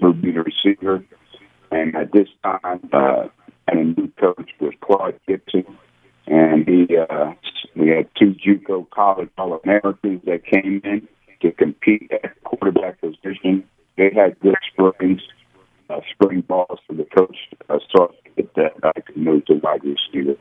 move 0.00 0.22
me 0.22 0.32
to 0.32 0.42
receiver. 0.42 1.04
And 1.70 1.94
at 1.94 2.12
this 2.12 2.28
time, 2.42 2.88
uh, 2.92 3.28
and 3.68 3.96
a 3.96 4.00
new 4.00 4.08
coach 4.20 4.50
was 4.60 4.72
Claude 4.80 5.18
Gibson, 5.28 5.64
and 6.26 6.68
he 6.68 6.96
uh, 6.96 7.32
we 7.76 7.88
had 7.88 8.08
two 8.18 8.34
JUCO 8.34 8.90
college 8.90 9.30
All 9.38 9.60
Americans 9.64 10.22
that 10.24 10.44
came 10.44 10.80
in 10.84 11.08
to 11.42 11.52
compete 11.52 12.10
at 12.12 12.42
quarterback 12.44 13.00
position. 13.00 13.64
They 13.96 14.10
had 14.14 14.38
good 14.40 14.56
springs, 14.72 15.20
uh, 15.88 16.00
spring 16.12 16.40
balls, 16.42 16.80
so 16.88 16.96
the 16.96 17.06
coach 17.16 17.36
uh, 17.68 17.78
saw 17.90 18.08
that 18.36 18.72
I 18.82 19.00
could 19.00 19.16
move 19.16 19.44
to 19.46 19.54
wide 19.54 19.82
receiver. 19.84 20.36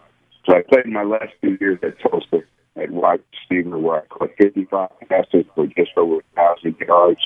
So 0.45 0.55
I 0.55 0.61
played 0.61 0.87
my 0.87 1.03
last 1.03 1.33
two 1.41 1.57
years 1.59 1.79
at 1.83 1.99
Tulsa 1.99 2.43
at 2.75 2.91
wide 2.91 3.21
receiver, 3.49 3.77
where 3.77 4.01
I 4.01 4.05
caught 4.07 4.31
55 4.37 4.89
passes 5.07 5.45
for 5.53 5.67
just 5.67 5.91
over 5.97 6.15
1,000 6.35 6.75
yards. 6.87 7.19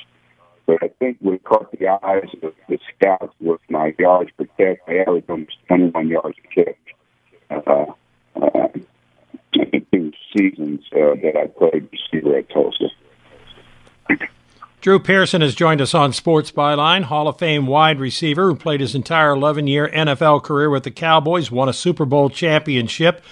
But 0.66 0.82
I 0.82 0.88
think 1.00 1.18
what 1.20 1.44
caught 1.44 1.72
the 1.72 1.88
eyes 1.88 2.30
of 2.42 2.54
the 2.70 2.80
scouts 2.96 3.34
was 3.40 3.60
my 3.70 3.94
yards 4.00 4.32
per 4.38 4.46
catch. 4.58 4.80
I 4.88 5.00
averaged 5.00 5.30
almost 5.30 5.58
21 5.68 6.08
yards 6.08 6.38
a 6.44 6.64
catch. 6.64 6.78
Uh, 7.50 7.86
uh, 8.42 8.68
two 9.92 10.12
seasons 10.36 10.82
uh, 10.94 11.16
that 11.22 11.36
I 11.38 11.48
played 11.48 11.90
receiver 11.92 12.38
at 12.38 12.50
Tulsa. 12.50 12.90
Drew 14.82 15.00
Pearson 15.00 15.40
has 15.40 15.56
joined 15.56 15.80
us 15.80 15.94
on 15.94 16.12
Sports 16.12 16.52
Byline, 16.52 17.04
Hall 17.04 17.30
of 17.30 17.40
Fame 17.40 17.68
wide 17.68 18.02
receiver 18.02 18.48
who 18.50 18.56
played 18.56 18.82
his 18.82 18.96
entire 18.96 19.32
11 19.32 19.68
year 19.68 19.88
NFL 19.88 20.44
career 20.44 20.70
with 20.70 20.84
the 20.84 20.92
Cowboys, 20.92 21.50
won 21.50 21.70
a 21.70 21.74
Super 21.74 22.04
Bowl 22.04 22.30
championship. 22.30 23.24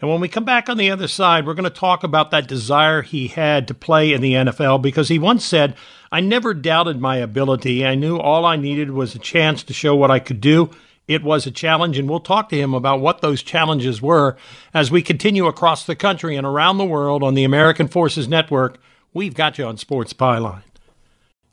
And 0.00 0.08
when 0.08 0.20
we 0.20 0.28
come 0.28 0.44
back 0.44 0.68
on 0.68 0.78
the 0.78 0.90
other 0.90 1.08
side, 1.08 1.46
we're 1.46 1.54
going 1.54 1.64
to 1.64 1.70
talk 1.70 2.02
about 2.02 2.30
that 2.30 2.48
desire 2.48 3.02
he 3.02 3.28
had 3.28 3.68
to 3.68 3.74
play 3.74 4.12
in 4.12 4.22
the 4.22 4.32
NFL 4.32 4.80
because 4.80 5.08
he 5.08 5.18
once 5.18 5.44
said, 5.44 5.76
I 6.10 6.20
never 6.20 6.54
doubted 6.54 7.00
my 7.00 7.16
ability. 7.16 7.84
I 7.84 7.94
knew 7.96 8.16
all 8.16 8.46
I 8.46 8.56
needed 8.56 8.92
was 8.92 9.14
a 9.14 9.18
chance 9.18 9.62
to 9.64 9.74
show 9.74 9.94
what 9.94 10.10
I 10.10 10.18
could 10.18 10.40
do. 10.40 10.70
It 11.06 11.22
was 11.22 11.44
a 11.44 11.50
challenge, 11.50 11.98
and 11.98 12.08
we'll 12.08 12.20
talk 12.20 12.48
to 12.48 12.58
him 12.58 12.72
about 12.72 13.00
what 13.00 13.20
those 13.20 13.42
challenges 13.42 14.00
were 14.00 14.36
as 14.72 14.90
we 14.90 15.02
continue 15.02 15.46
across 15.46 15.84
the 15.84 15.96
country 15.96 16.36
and 16.36 16.46
around 16.46 16.78
the 16.78 16.84
world 16.84 17.22
on 17.22 17.34
the 17.34 17.44
American 17.44 17.88
Forces 17.88 18.28
Network. 18.28 18.78
We've 19.12 19.34
got 19.34 19.58
you 19.58 19.66
on 19.66 19.76
Sports 19.76 20.12
Byline. 20.12 20.69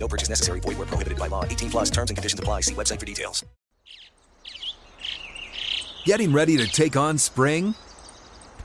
No 0.00 0.08
purchase 0.08 0.28
necessary. 0.28 0.60
Void 0.60 0.78
where 0.78 0.86
prohibited 0.86 1.18
by 1.18 1.28
law. 1.28 1.44
18 1.44 1.70
plus 1.70 1.90
terms 1.90 2.10
and 2.10 2.16
conditions 2.16 2.40
apply. 2.40 2.62
See 2.62 2.74
website 2.74 2.98
for 2.98 3.06
details. 3.06 3.44
Getting 6.04 6.32
ready 6.32 6.56
to 6.56 6.66
take 6.66 6.96
on 6.96 7.18
spring? 7.18 7.74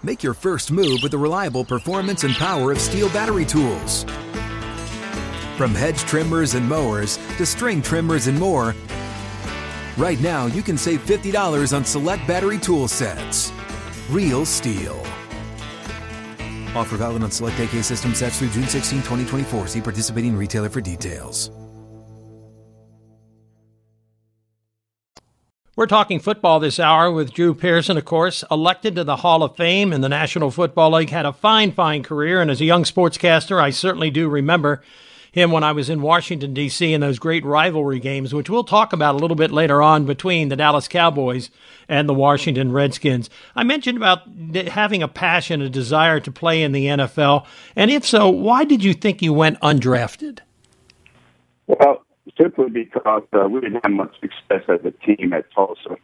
Make 0.01 0.23
your 0.23 0.33
first 0.33 0.71
move 0.71 0.99
with 1.03 1.11
the 1.11 1.17
reliable 1.17 1.65
performance 1.65 2.23
and 2.23 2.33
power 2.35 2.71
of 2.71 2.77
STIHL 2.77 3.11
battery 3.11 3.43
tools. 3.43 4.05
From 5.57 5.75
hedge 5.75 5.99
trimmers 5.99 6.53
and 6.53 6.67
mowers 6.67 7.17
to 7.37 7.45
string 7.45 7.81
trimmers 7.81 8.27
and 8.27 8.39
more, 8.39 8.73
right 9.97 10.19
now 10.21 10.45
you 10.45 10.61
can 10.61 10.77
save 10.77 11.05
$50 11.05 11.75
on 11.75 11.83
select 11.83 12.25
battery 12.27 12.57
tool 12.57 12.87
sets. 12.87 13.51
Real 14.09 14.45
STIHL. 14.45 15.24
Offer 16.75 16.97
valid 16.97 17.23
on 17.23 17.31
select 17.31 17.59
AK 17.59 17.83
system 17.83 18.13
sets 18.13 18.39
through 18.39 18.49
June 18.49 18.67
16, 18.67 18.99
2024. 18.99 19.67
See 19.67 19.81
participating 19.81 20.35
retailer 20.35 20.69
for 20.69 20.81
details. 20.81 21.51
We're 25.77 25.87
talking 25.87 26.21
football 26.21 26.61
this 26.61 26.79
hour 26.79 27.11
with 27.11 27.33
Drew 27.33 27.53
Pearson, 27.53 27.97
of 27.97 28.05
course, 28.05 28.45
elected 28.49 28.95
to 28.95 29.03
the 29.03 29.17
Hall 29.17 29.43
of 29.43 29.57
Fame 29.57 29.91
in 29.91 29.99
the 29.99 30.07
National 30.07 30.49
Football 30.49 30.91
League, 30.91 31.09
had 31.09 31.25
a 31.25 31.33
fine, 31.33 31.73
fine 31.73 32.01
career, 32.01 32.41
and 32.41 32.49
as 32.49 32.61
a 32.61 32.65
young 32.65 32.83
sportscaster, 32.83 33.61
I 33.61 33.71
certainly 33.71 34.09
do 34.09 34.29
remember 34.29 34.81
him 35.35 35.51
when 35.51 35.65
I 35.65 35.73
was 35.73 35.89
in 35.89 36.01
Washington, 36.01 36.53
D.C., 36.53 36.93
in 36.93 37.01
those 37.01 37.19
great 37.19 37.43
rivalry 37.43 37.99
games, 37.99 38.33
which 38.33 38.49
we'll 38.49 38.63
talk 38.63 38.93
about 38.93 39.15
a 39.15 39.17
little 39.17 39.35
bit 39.35 39.51
later 39.51 39.81
on 39.81 40.05
between 40.05 40.47
the 40.47 40.55
Dallas 40.55 40.87
Cowboys 40.87 41.49
and 41.89 42.07
the 42.07 42.13
Washington 42.13 42.71
Redskins. 42.71 43.29
I 43.53 43.65
mentioned 43.65 43.97
about 43.97 44.21
having 44.69 45.03
a 45.03 45.09
passion, 45.09 45.61
a 45.61 45.67
desire 45.67 46.21
to 46.21 46.31
play 46.31 46.63
in 46.63 46.71
the 46.71 46.85
NFL. 46.85 47.45
And 47.75 47.91
if 47.91 48.05
so, 48.05 48.29
why 48.29 48.63
did 48.63 48.81
you 48.81 48.93
think 48.93 49.21
you 49.21 49.33
went 49.33 49.59
undrafted? 49.59 50.39
Well, 51.67 52.05
simply 52.41 52.69
because 52.69 53.23
uh, 53.33 53.49
we 53.49 53.59
didn't 53.59 53.81
have 53.83 53.91
much 53.91 54.15
success 54.21 54.63
as 54.69 54.85
a 54.85 54.91
team 54.91 55.33
at 55.33 55.51
Tulsa. 55.51 55.97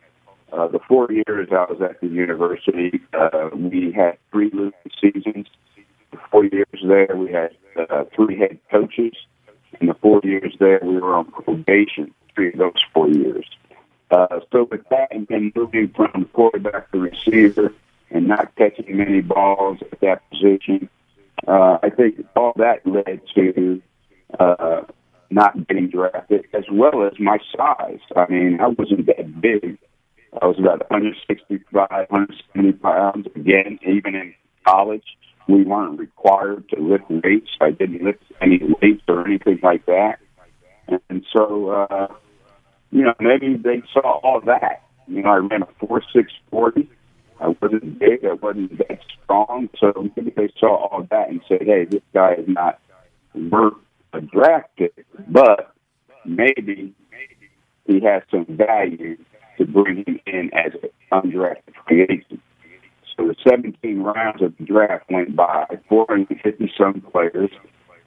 Uh, 0.51 0.67
the 0.67 0.79
four 0.89 1.09
years 1.09 1.47
I 1.51 1.71
was 1.71 1.81
at 1.81 2.01
the 2.01 2.07
university, 2.07 2.99
uh, 3.13 3.49
we 3.55 3.93
had 3.93 4.17
three 4.29 4.49
losing 4.51 4.73
seasons. 5.01 5.47
Four 6.29 6.45
years 6.45 6.67
there, 6.83 7.15
we 7.15 7.31
had 7.31 7.51
uh, 7.89 8.05
three 8.15 8.37
head 8.37 8.59
coaches. 8.69 9.13
In 9.79 9.87
the 9.87 9.93
four 9.95 10.21
years 10.23 10.55
there, 10.59 10.79
we 10.83 10.99
were 10.99 11.15
on 11.15 11.25
probation 11.25 12.13
three 12.35 12.49
of 12.49 12.59
those 12.59 12.73
four 12.93 13.09
years. 13.09 13.45
Uh, 14.09 14.41
so 14.51 14.67
with 14.69 14.87
that, 14.89 15.07
and 15.11 15.25
then 15.27 15.51
moving 15.55 15.89
from 15.95 16.25
quarterback 16.33 16.91
to 16.91 16.99
receiver 16.99 17.73
and 18.09 18.27
not 18.27 18.53
catching 18.55 18.97
many 18.97 19.21
balls 19.21 19.79
at 19.91 19.99
that 20.01 20.29
position, 20.29 20.89
uh, 21.47 21.77
I 21.81 21.89
think 21.89 22.25
all 22.35 22.53
that 22.57 22.85
led 22.85 23.21
to 23.35 23.81
uh, 24.37 24.81
not 25.29 25.67
getting 25.67 25.89
drafted, 25.89 26.45
as 26.53 26.65
well 26.69 27.03
as 27.05 27.13
my 27.19 27.39
size. 27.55 27.99
I 28.15 28.27
mean, 28.29 28.59
I 28.59 28.67
wasn't 28.67 29.05
that 29.07 29.41
big. 29.41 29.77
I 30.41 30.45
was 30.45 30.59
about 30.59 30.89
165, 30.89 31.89
170 31.89 32.73
pounds. 32.73 33.27
Again, 33.35 33.79
even 33.83 34.15
in 34.15 34.33
college, 34.65 35.05
we 35.47 35.63
weren't 35.63 35.99
required 35.99 36.69
to 36.69 36.81
lift 36.81 37.09
weights. 37.09 37.49
I 37.59 37.71
didn't 37.71 38.03
lift 38.03 38.23
any 38.41 38.59
weights 38.81 39.03
or 39.07 39.25
anything 39.25 39.59
like 39.63 39.85
that. 39.85 40.19
And 41.09 41.25
so, 41.31 41.69
uh, 41.69 42.07
you 42.91 43.03
know, 43.03 43.13
maybe 43.19 43.55
they 43.55 43.81
saw 43.93 44.19
all 44.19 44.41
that. 44.41 44.83
You 45.07 45.23
know, 45.23 45.29
I 45.29 45.37
ran 45.37 45.63
a 45.63 45.67
four 45.79 46.01
six 46.13 46.31
forty. 46.49 46.89
I 47.39 47.49
wasn't 47.61 47.99
big. 47.99 48.23
I 48.25 48.33
wasn't 48.33 48.77
that 48.77 48.99
strong. 49.23 49.69
So 49.79 50.09
maybe 50.15 50.31
they 50.35 50.49
saw 50.59 50.87
all 50.87 51.07
that 51.09 51.29
and 51.29 51.41
said, 51.47 51.63
"Hey, 51.63 51.85
this 51.85 52.03
guy 52.13 52.33
is 52.33 52.47
not 52.47 52.79
worth 53.33 53.73
a 54.13 54.21
draft 54.21 54.69
pick, 54.77 55.05
but 55.27 55.73
maybe 56.25 56.93
he 57.85 57.99
has 58.01 58.23
some 58.29 58.45
value 58.45 59.17
to 59.57 59.65
bring 59.65 60.03
him 60.05 60.19
in 60.25 60.51
as 60.53 60.73
an 60.83 60.89
undrafted 61.11 61.73
free 61.87 62.03
agent." 62.03 62.41
So 63.21 63.27
the 63.27 63.35
17 63.47 64.01
rounds 64.01 64.41
of 64.41 64.57
the 64.57 64.65
draft 64.65 65.05
went 65.11 65.35
by, 65.35 65.65
450 65.89 66.73
some 66.75 67.01
players, 67.01 67.51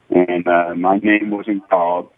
and 0.09 0.45
uh, 0.45 0.75
my 0.75 0.97
name 0.97 1.31
wasn't 1.31 1.69
called. 1.69 2.09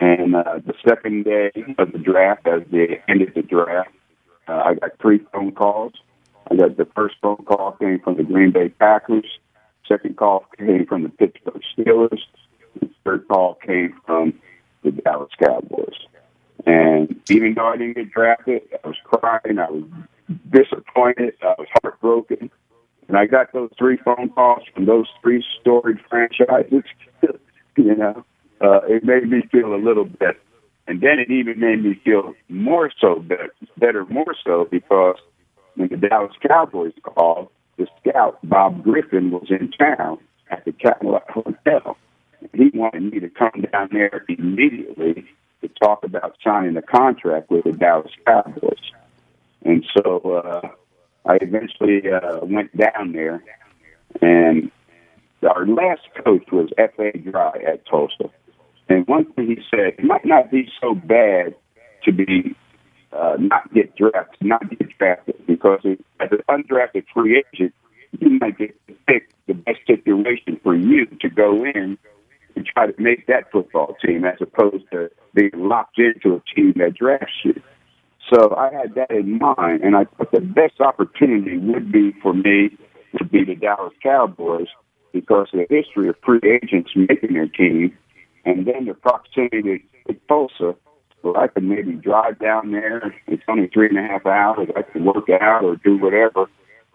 And 0.00 0.36
uh, 0.36 0.58
the 0.66 0.74
second 0.86 1.24
day 1.24 1.52
of 1.78 1.92
the 1.92 1.98
draft, 1.98 2.46
as 2.46 2.60
they 2.70 3.00
ended 3.08 3.32
the 3.34 3.42
draft, 3.42 3.90
uh, 4.46 4.62
I 4.66 4.74
got 4.74 4.90
three 5.00 5.20
phone 5.32 5.52
calls. 5.52 5.94
I 6.50 6.56
got 6.56 6.76
the 6.76 6.86
first 6.94 7.14
phone 7.22 7.42
call 7.46 7.72
came 7.80 8.00
from 8.00 8.18
the 8.18 8.24
Green 8.24 8.50
Bay 8.50 8.68
Packers. 8.68 9.38
Second 9.88 10.18
call 10.18 10.44
came 10.58 10.84
from 10.86 11.04
the 11.04 11.08
Pittsburgh 11.08 11.62
Steelers. 11.74 12.20
The 12.78 12.90
third 13.04 13.26
call 13.26 13.54
came 13.54 13.98
from 14.04 14.34
the 14.82 14.90
Dallas 14.90 15.32
Cowboys. 15.42 15.96
And 16.66 17.20
even 17.30 17.54
though 17.54 17.68
I 17.68 17.78
didn't 17.78 17.94
get 17.94 18.10
drafted, 18.10 18.62
I 18.84 18.88
was 18.88 18.96
crying. 19.04 19.58
I 19.58 19.70
was 19.70 19.84
disappointed. 20.50 21.34
I 21.42 21.54
was 21.58 21.68
heartbroken. 21.82 22.50
And 23.08 23.16
I 23.16 23.26
got 23.26 23.52
those 23.52 23.70
three 23.78 23.98
phone 23.98 24.30
calls 24.30 24.62
from 24.72 24.86
those 24.86 25.06
three 25.22 25.44
storied 25.60 25.98
franchises. 26.08 26.84
you 27.76 27.94
know, 27.94 28.24
uh, 28.60 28.80
it 28.88 29.04
made 29.04 29.28
me 29.28 29.42
feel 29.52 29.74
a 29.74 29.76
little 29.76 30.06
better. 30.06 30.38
And 30.86 31.00
then 31.00 31.18
it 31.18 31.30
even 31.30 31.60
made 31.60 31.82
me 31.82 32.00
feel 32.04 32.34
more 32.48 32.90
so 33.00 33.16
better, 33.16 33.50
better 33.78 34.04
more 34.06 34.34
so 34.44 34.68
because 34.70 35.16
when 35.76 35.88
the 35.88 35.96
Dallas 35.96 36.32
Cowboys 36.46 36.92
called, 37.02 37.48
the 37.76 37.86
scout 38.00 38.38
Bob 38.44 38.84
Griffin 38.84 39.30
was 39.30 39.46
in 39.50 39.72
town 39.72 40.18
at 40.50 40.64
the 40.64 40.72
Camelot 40.72 41.28
Hotel. 41.30 41.96
He 42.52 42.70
wanted 42.74 43.12
me 43.12 43.20
to 43.20 43.30
come 43.30 43.64
down 43.72 43.88
there 43.92 44.24
immediately 44.28 45.24
to 45.62 45.68
talk 45.82 46.04
about 46.04 46.36
signing 46.44 46.76
a 46.76 46.82
contract 46.82 47.50
with 47.50 47.64
the 47.64 47.72
Dallas 47.72 48.12
Cowboys. 48.26 48.92
And 49.64 49.84
so 49.96 50.42
uh, 50.44 50.68
I 51.24 51.38
eventually 51.40 52.02
uh, 52.10 52.40
went 52.42 52.76
down 52.76 53.12
there, 53.12 53.42
and 54.20 54.70
our 55.42 55.66
last 55.66 56.02
coach 56.24 56.44
was 56.52 56.70
F.A. 56.78 57.12
Dry 57.18 57.52
at 57.66 57.86
Tulsa. 57.86 58.30
And 58.88 59.06
one 59.06 59.32
thing 59.32 59.46
he 59.46 59.62
said, 59.70 59.94
it 59.98 60.04
might 60.04 60.24
not 60.24 60.50
be 60.50 60.68
so 60.80 60.94
bad 60.94 61.54
to 62.04 62.12
be 62.12 62.54
uh, 63.12 63.36
not 63.38 63.72
get 63.72 63.94
drafted, 63.96 64.46
not 64.46 64.68
get 64.70 64.98
drafted, 64.98 65.46
because 65.46 65.80
as 66.20 66.28
an 66.30 66.42
undrafted 66.48 67.04
free 67.12 67.42
agent, 67.54 67.74
you 68.20 68.30
might 68.40 68.58
get 68.58 68.74
to 68.86 68.94
pick 69.06 69.30
the 69.46 69.54
best 69.54 69.78
situation 69.86 70.58
for 70.62 70.74
you 70.74 71.06
to 71.20 71.28
go 71.28 71.64
in 71.64 71.96
and 72.56 72.66
try 72.66 72.86
to 72.86 73.02
make 73.02 73.26
that 73.26 73.50
football 73.50 73.96
team, 74.04 74.24
as 74.24 74.36
opposed 74.40 74.84
to 74.92 75.10
being 75.32 75.50
locked 75.54 75.98
into 75.98 76.36
a 76.36 76.54
team 76.54 76.72
that 76.76 76.94
drafts 76.94 77.34
you. 77.44 77.60
So 78.30 78.54
I 78.56 78.72
had 78.72 78.94
that 78.94 79.10
in 79.10 79.38
mind, 79.38 79.82
and 79.82 79.94
I 79.96 80.04
thought 80.04 80.32
the 80.32 80.40
best 80.40 80.80
opportunity 80.80 81.58
would 81.58 81.92
be 81.92 82.12
for 82.22 82.32
me 82.32 82.70
to 83.18 83.24
be 83.24 83.44
the 83.44 83.54
Dallas 83.54 83.92
Cowboys 84.02 84.68
because 85.12 85.48
of 85.52 85.60
the 85.60 85.66
history 85.74 86.08
of 86.08 86.16
free 86.24 86.40
agents 86.42 86.90
making 86.96 87.34
their 87.34 87.48
team, 87.48 87.96
and 88.44 88.66
then 88.66 88.86
the 88.86 88.94
proximity 88.94 89.84
to 90.06 90.14
Tulsa, 90.26 90.74
where 91.20 91.36
I 91.36 91.48
could 91.48 91.64
maybe 91.64 91.92
drive 91.92 92.38
down 92.38 92.72
there. 92.72 93.14
It's 93.26 93.42
only 93.46 93.68
three 93.68 93.88
and 93.88 93.98
a 93.98 94.02
half 94.02 94.26
hours. 94.26 94.68
I 94.74 94.82
could 94.82 95.04
work 95.04 95.28
out 95.30 95.64
or 95.64 95.76
do 95.76 95.96
whatever 95.98 96.46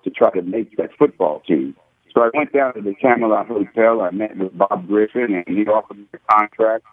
to 0.04 0.10
try 0.10 0.32
to 0.32 0.42
make 0.42 0.78
that 0.78 0.92
football 0.98 1.42
team. 1.42 1.76
So 2.14 2.22
I 2.22 2.30
went 2.34 2.54
down 2.54 2.74
to 2.74 2.82
the 2.82 2.96
Camelot 2.96 3.48
Hotel. 3.48 4.02
I 4.02 4.10
met 4.12 4.36
with 4.36 4.58
Bob 4.58 4.88
Griffin, 4.88 5.44
and 5.46 5.58
he 5.58 5.66
offered 5.66 5.98
me 5.98 6.06
a 6.14 6.18
contract 6.32 6.86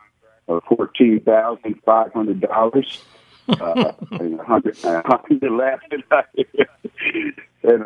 of 0.46 0.62
fourteen 0.68 1.20
thousand 1.20 1.80
five 1.84 2.12
hundred 2.12 2.40
dollars 2.42 3.02
uh, 3.48 3.92
and 4.12 4.40
a 4.40 4.44
hundred, 4.44 4.76
a 4.84 5.02
hundred 5.04 5.50
laughing, 5.50 6.02
and 7.62 7.82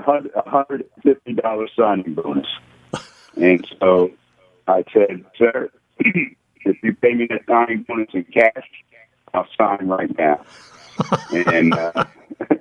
hundred 0.46 0.84
fifty 1.02 1.34
dollar 1.34 1.68
signing 1.76 2.14
bonus. 2.14 2.46
And 3.36 3.66
so 3.80 4.10
I 4.66 4.84
said, 4.92 5.24
sir, 5.36 5.70
if 5.98 6.76
you 6.82 6.94
pay 6.94 7.14
me 7.14 7.26
the 7.28 7.40
signing 7.48 7.84
bonus 7.86 8.08
in 8.12 8.24
cash, 8.24 8.68
I'll 9.34 9.46
sign 9.58 9.88
right 9.88 10.16
now. 10.18 10.44
and 11.30 11.74
uh, 11.74 12.04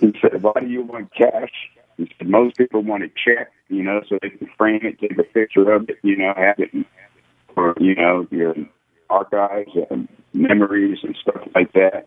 he 0.00 0.12
said, 0.20 0.42
why 0.42 0.52
do 0.60 0.66
you 0.66 0.82
want 0.82 1.12
cash? 1.14 1.52
He 1.96 2.10
said, 2.18 2.28
most 2.28 2.56
people 2.56 2.82
want 2.82 3.04
a 3.04 3.08
check, 3.08 3.50
you 3.68 3.82
know, 3.82 4.02
so 4.08 4.18
they 4.20 4.30
can 4.30 4.48
frame 4.58 4.80
it, 4.82 4.98
take 5.00 5.18
a 5.18 5.22
picture 5.22 5.72
of 5.72 5.88
it, 5.88 5.96
you 6.02 6.16
know, 6.16 6.32
have 6.36 6.58
it 6.58 6.70
for, 7.54 7.74
you 7.80 7.94
know, 7.94 8.26
your 8.30 8.54
archives 9.08 9.70
and 9.90 10.08
memories 10.34 10.98
and 11.02 11.16
stuff 11.20 11.42
like 11.54 11.72
that. 11.72 12.06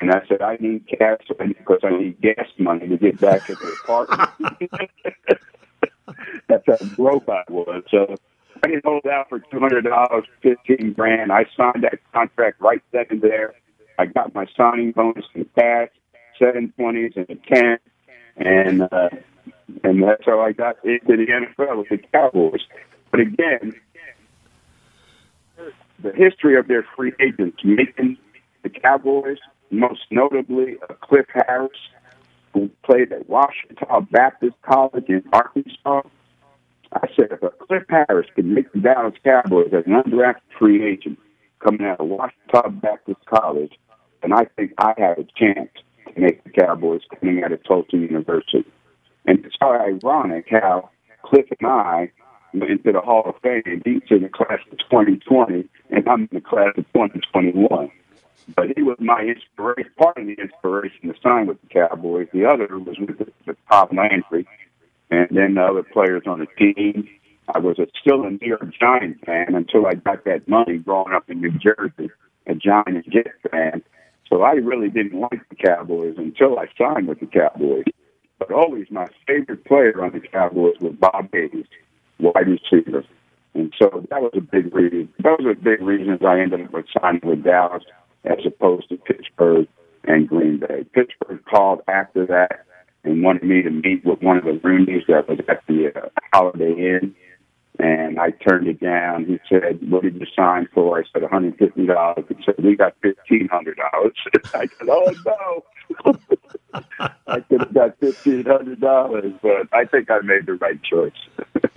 And 0.00 0.10
I 0.10 0.20
said, 0.28 0.42
I 0.42 0.56
need 0.60 0.86
cash 0.88 1.20
because 1.28 1.80
I 1.82 1.90
need 1.90 2.20
gas 2.20 2.46
money 2.58 2.86
to 2.88 2.96
get 2.96 3.20
back 3.20 3.46
to 3.46 3.54
the 3.54 3.76
apartment. 3.82 4.30
That's 6.48 6.64
how 6.66 6.86
broke 6.96 7.28
I 7.28 7.42
was. 7.48 7.82
So 7.90 8.14
I 8.62 8.68
didn't 8.68 8.84
hold 8.84 9.06
out 9.06 9.28
for 9.28 9.38
two 9.38 9.58
hundred 9.58 9.82
dollars, 9.82 10.24
fifteen 10.42 10.92
grand. 10.92 11.32
I 11.32 11.46
signed 11.56 11.82
that 11.82 11.98
contract 12.12 12.60
right 12.60 12.82
then 12.92 13.06
and 13.10 13.22
there. 13.22 13.54
I 13.98 14.06
got 14.06 14.34
my 14.34 14.46
signing 14.56 14.92
bonus 14.92 15.24
in 15.34 15.46
cash, 15.56 15.88
seven 16.38 16.72
twenties 16.76 17.12
and 17.16 17.28
a 17.30 17.36
ten, 17.54 17.78
and 18.36 18.82
uh, 18.82 19.08
and 19.82 20.02
that's 20.02 20.24
how 20.24 20.40
I 20.40 20.52
got 20.52 20.76
into 20.84 21.16
the 21.16 21.26
NFL 21.26 21.78
with 21.78 21.88
the 21.88 21.98
Cowboys. 22.12 22.60
But 23.10 23.20
again, 23.20 23.74
the 26.02 26.12
history 26.12 26.58
of 26.58 26.68
their 26.68 26.86
free 26.96 27.12
agents 27.20 27.58
making 27.64 28.18
the 28.62 28.68
Cowboys 28.68 29.38
most 29.70 30.00
notably 30.10 30.76
uh, 30.88 30.94
Cliff 30.94 31.26
Harris, 31.32 31.78
who 32.52 32.70
played 32.84 33.12
at 33.12 33.28
Ouachita 33.28 34.06
Baptist 34.10 34.56
College 34.62 35.08
in 35.08 35.22
Arkansas. 35.32 36.02
I 36.92 37.08
said, 37.16 37.28
if 37.32 37.42
a 37.42 37.50
Cliff 37.50 37.82
Harris 37.88 38.28
can 38.34 38.54
make 38.54 38.72
the 38.72 38.80
Dallas 38.80 39.14
Cowboys 39.24 39.72
as 39.72 39.84
an 39.86 39.92
undrafted 39.92 40.40
free 40.58 40.86
agent 40.86 41.18
coming 41.62 41.86
out 41.86 42.00
of 42.00 42.08
Ouachita 42.08 42.70
Baptist 42.70 43.24
College, 43.26 43.72
then 44.22 44.32
I 44.32 44.44
think 44.56 44.72
I 44.78 44.94
have 44.98 45.18
a 45.18 45.26
chance 45.36 45.70
to 46.14 46.20
make 46.20 46.42
the 46.44 46.50
Cowboys 46.50 47.02
coming 47.20 47.42
out 47.44 47.52
of 47.52 47.62
Tulsa 47.64 47.96
University. 47.96 48.64
And 49.26 49.44
it's 49.44 49.56
so 49.60 49.72
ironic 49.72 50.46
how 50.50 50.90
Cliff 51.22 51.46
and 51.58 51.68
I 51.68 52.10
went 52.54 52.70
into 52.70 52.92
the 52.92 53.00
Hall 53.00 53.24
of 53.26 53.34
Fame. 53.42 53.82
He's 53.84 54.02
in 54.10 54.22
the 54.22 54.28
class 54.28 54.60
of 54.70 54.78
2020, 54.78 55.68
and 55.90 56.08
I'm 56.08 56.22
in 56.22 56.28
the 56.32 56.40
class 56.40 56.72
of 56.76 56.84
2021. 56.94 57.90
But 58.54 58.66
he 58.76 58.82
was 58.82 58.96
my 59.00 59.22
inspiration, 59.22 59.90
part 59.98 60.18
of 60.18 60.26
the 60.26 60.34
inspiration 60.34 61.08
to 61.08 61.14
sign 61.20 61.46
with 61.46 61.60
the 61.62 61.68
Cowboys. 61.68 62.28
The 62.32 62.44
other 62.44 62.78
was 62.78 62.96
with, 62.98 63.18
the, 63.18 63.32
with 63.46 63.56
Tom 63.70 63.88
Landry, 63.96 64.46
and 65.10 65.28
then 65.30 65.54
the 65.54 65.64
other 65.64 65.82
players 65.82 66.22
on 66.26 66.38
the 66.38 66.46
team. 66.56 67.08
I 67.52 67.58
was 67.58 67.78
a, 67.78 67.86
still 68.00 68.24
a 68.24 68.30
New 68.30 68.38
York 68.46 68.72
Giant 68.78 69.24
fan 69.24 69.54
until 69.54 69.86
I 69.86 69.94
got 69.94 70.24
that 70.24 70.48
money 70.48 70.78
growing 70.78 71.12
up 71.12 71.28
in 71.28 71.40
New 71.40 71.52
Jersey, 71.58 72.10
a 72.46 72.54
Giant 72.54 72.88
and 72.88 73.04
Jet 73.12 73.32
fan. 73.50 73.82
So 74.28 74.42
I 74.42 74.52
really 74.52 74.90
didn't 74.90 75.20
like 75.20 75.48
the 75.48 75.56
Cowboys 75.56 76.14
until 76.18 76.58
I 76.58 76.66
signed 76.78 77.08
with 77.08 77.20
the 77.20 77.26
Cowboys. 77.26 77.84
But 78.38 78.52
always 78.52 78.90
my 78.90 79.06
favorite 79.26 79.64
player 79.64 80.04
on 80.04 80.12
the 80.12 80.20
Cowboys 80.20 80.74
was 80.80 80.94
Bob 80.98 81.28
Hayes, 81.32 81.66
wide 82.18 82.48
receiver. 82.48 83.04
And 83.54 83.72
so 83.80 84.04
that 84.10 84.20
was 84.20 84.32
a 84.36 84.40
big 84.40 84.74
reason. 84.74 85.08
Those 85.22 85.46
are 85.46 85.54
big 85.54 85.80
reasons 85.80 86.20
I 86.26 86.40
ended 86.40 86.74
up 86.74 86.84
signing 87.00 87.22
with 87.24 87.44
Dallas 87.44 87.84
as 88.26 88.44
opposed 88.44 88.88
to 88.88 88.96
Pittsburgh 88.96 89.66
and 90.04 90.28
Green 90.28 90.58
Bay. 90.58 90.84
Pittsburgh 90.92 91.44
called 91.44 91.80
after 91.88 92.26
that 92.26 92.66
and 93.04 93.22
wanted 93.22 93.44
me 93.44 93.62
to 93.62 93.70
meet 93.70 94.04
with 94.04 94.20
one 94.20 94.36
of 94.36 94.44
the 94.44 94.60
Rooneys 94.62 95.06
that 95.08 95.28
was 95.28 95.38
at 95.48 95.62
the 95.66 95.92
uh, 95.94 96.08
Holiday 96.32 96.72
Inn. 96.72 97.14
And 97.78 98.18
I 98.18 98.30
turned 98.30 98.66
it 98.68 98.80
down. 98.80 99.26
He 99.26 99.38
said, 99.50 99.78
"What 99.90 100.02
did 100.02 100.14
you 100.14 100.26
sign 100.34 100.66
for?" 100.72 100.98
I 100.98 101.02
said, 101.12 101.20
"One 101.20 101.30
hundred 101.30 101.58
fifty 101.58 101.84
dollars." 101.84 102.24
He 102.26 102.42
said, 102.42 102.54
"We 102.58 102.74
got 102.74 102.94
fifteen 103.02 103.48
hundred 103.52 103.76
dollars." 103.76 104.14
I 104.54 104.66
said, 104.66 104.88
"Oh 104.88 105.14
no!" 105.26 106.16
I 107.26 107.40
could 107.40 107.60
have 107.60 107.74
got 107.74 107.98
fifteen 107.98 108.46
hundred 108.46 108.80
dollars, 108.80 109.30
but 109.42 109.68
I 109.74 109.84
think 109.84 110.10
I 110.10 110.20
made 110.20 110.46
the 110.46 110.54
right 110.54 110.82
choice. 110.82 111.12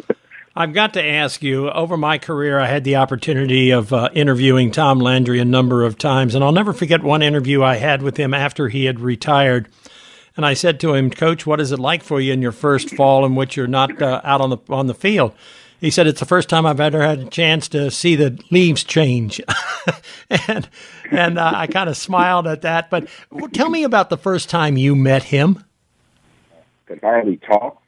I've 0.59 0.73
got 0.73 0.95
to 0.95 1.03
ask 1.03 1.41
you 1.41 1.69
over 1.69 1.95
my 1.95 2.17
career, 2.17 2.59
I 2.59 2.65
had 2.67 2.83
the 2.83 2.97
opportunity 2.97 3.71
of 3.71 3.93
uh, 3.93 4.09
interviewing 4.13 4.71
Tom 4.71 4.99
Landry 4.99 5.39
a 5.39 5.45
number 5.45 5.85
of 5.85 5.97
times, 5.97 6.35
and 6.35 6.43
I'll 6.43 6.51
never 6.51 6.73
forget 6.73 7.01
one 7.01 7.21
interview 7.21 7.63
I 7.63 7.77
had 7.77 8.01
with 8.01 8.17
him 8.17 8.33
after 8.33 8.67
he 8.67 8.83
had 8.83 8.99
retired. 8.99 9.69
And 10.35 10.45
I 10.45 10.55
said 10.55 10.81
to 10.81 10.93
him, 10.93 11.11
Coach, 11.11 11.45
what 11.45 11.61
is 11.61 11.71
it 11.71 11.79
like 11.79 12.03
for 12.03 12.19
you 12.19 12.33
in 12.33 12.41
your 12.41 12.51
first 12.51 12.89
fall 12.89 13.25
in 13.25 13.35
which 13.35 13.55
you're 13.55 13.67
not 13.67 14.01
uh, 14.01 14.19
out 14.25 14.41
on 14.41 14.49
the 14.49 14.57
on 14.67 14.87
the 14.87 14.93
field? 14.93 15.33
He 15.79 15.89
said, 15.89 16.07
It's 16.07 16.19
the 16.19 16.25
first 16.25 16.49
time 16.49 16.65
I've 16.65 16.81
ever 16.81 17.03
had 17.03 17.19
a 17.19 17.29
chance 17.29 17.69
to 17.69 17.89
see 17.89 18.17
the 18.17 18.37
leaves 18.51 18.83
change. 18.83 19.39
and 20.29 20.67
and 21.09 21.39
uh, 21.39 21.53
I 21.55 21.67
kind 21.67 21.89
of 21.89 21.95
smiled 21.95 22.47
at 22.47 22.63
that. 22.63 22.89
But 22.89 23.07
tell 23.53 23.69
me 23.69 23.85
about 23.85 24.09
the 24.09 24.17
first 24.17 24.49
time 24.49 24.75
you 24.75 24.93
met 24.93 25.23
him. 25.23 25.63
Could 26.85 26.99
hardly 26.99 27.37
talk. 27.37 27.81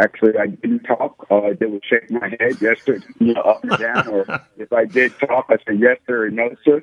Actually, 0.00 0.38
I 0.38 0.46
didn't 0.46 0.80
talk. 0.80 1.26
All 1.30 1.44
I 1.44 1.52
did 1.52 1.70
was 1.70 1.82
shake 1.84 2.10
my 2.10 2.28
head, 2.40 2.56
yes 2.60 2.78
sir, 2.86 3.00
you 3.18 3.34
know, 3.34 3.42
up 3.42 3.62
and 3.62 3.78
down. 3.78 4.08
Or 4.08 4.24
if 4.56 4.72
I 4.72 4.86
did 4.86 5.12
talk, 5.18 5.46
I 5.50 5.56
said 5.66 5.78
yes 5.78 5.98
sir 6.06 6.26
or 6.26 6.30
no 6.30 6.54
sir. 6.64 6.82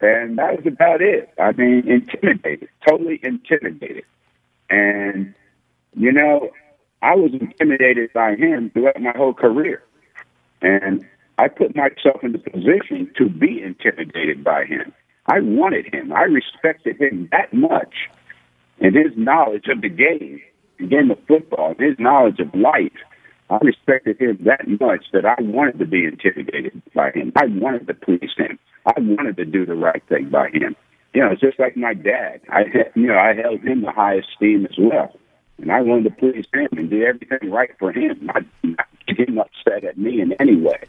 And 0.00 0.36
that 0.38 0.56
was 0.56 0.66
about 0.66 1.00
it. 1.00 1.30
I 1.38 1.52
mean, 1.52 1.88
intimidated, 1.88 2.68
totally 2.86 3.20
intimidated. 3.22 4.04
And, 4.68 5.32
you 5.94 6.10
know, 6.10 6.50
I 7.02 7.14
was 7.14 7.32
intimidated 7.32 8.12
by 8.12 8.34
him 8.34 8.70
throughout 8.70 9.00
my 9.00 9.12
whole 9.16 9.32
career. 9.32 9.82
And 10.60 11.06
I 11.38 11.48
put 11.48 11.76
myself 11.76 12.24
in 12.24 12.32
the 12.32 12.38
position 12.38 13.12
to 13.16 13.28
be 13.28 13.62
intimidated 13.62 14.42
by 14.42 14.64
him. 14.64 14.92
I 15.26 15.40
wanted 15.40 15.94
him. 15.94 16.12
I 16.12 16.22
respected 16.22 17.00
him 17.00 17.28
that 17.30 17.54
much 17.54 17.94
and 18.80 18.94
his 18.94 19.12
knowledge 19.16 19.66
of 19.68 19.82
the 19.82 19.88
game 19.88 20.40
the 20.78 20.86
game 20.86 21.10
of 21.10 21.18
football, 21.26 21.74
his 21.78 21.98
knowledge 21.98 22.40
of 22.40 22.54
life. 22.54 22.92
I 23.48 23.58
respected 23.62 24.20
him 24.20 24.38
that 24.44 24.66
much 24.80 25.04
that 25.12 25.24
I 25.24 25.36
wanted 25.40 25.78
to 25.78 25.86
be 25.86 26.04
intimidated 26.04 26.82
by 26.94 27.12
him. 27.12 27.32
I 27.36 27.46
wanted 27.46 27.86
to 27.86 27.94
please 27.94 28.30
him. 28.36 28.58
I 28.84 28.98
wanted 28.98 29.36
to 29.36 29.44
do 29.44 29.64
the 29.64 29.74
right 29.74 30.02
thing 30.08 30.30
by 30.30 30.48
him. 30.50 30.74
You 31.14 31.22
know, 31.22 31.30
it's 31.30 31.40
just 31.40 31.58
like 31.58 31.76
my 31.76 31.94
dad. 31.94 32.40
I, 32.50 32.64
you 32.94 33.06
know, 33.06 33.16
I 33.16 33.34
held 33.34 33.60
him 33.60 33.82
the 33.82 33.92
highest 33.92 34.28
esteem 34.32 34.66
as 34.66 34.76
well, 34.76 35.16
and 35.58 35.70
I 35.70 35.80
wanted 35.80 36.04
to 36.04 36.10
please 36.10 36.46
him 36.52 36.68
and 36.72 36.90
do 36.90 37.04
everything 37.04 37.50
right 37.50 37.70
for 37.78 37.92
him, 37.92 38.18
not, 38.26 38.42
not 38.62 38.86
get 39.06 39.28
him 39.28 39.38
upset 39.38 39.84
at 39.84 39.96
me 39.96 40.20
in 40.20 40.32
any 40.34 40.56
way. 40.56 40.80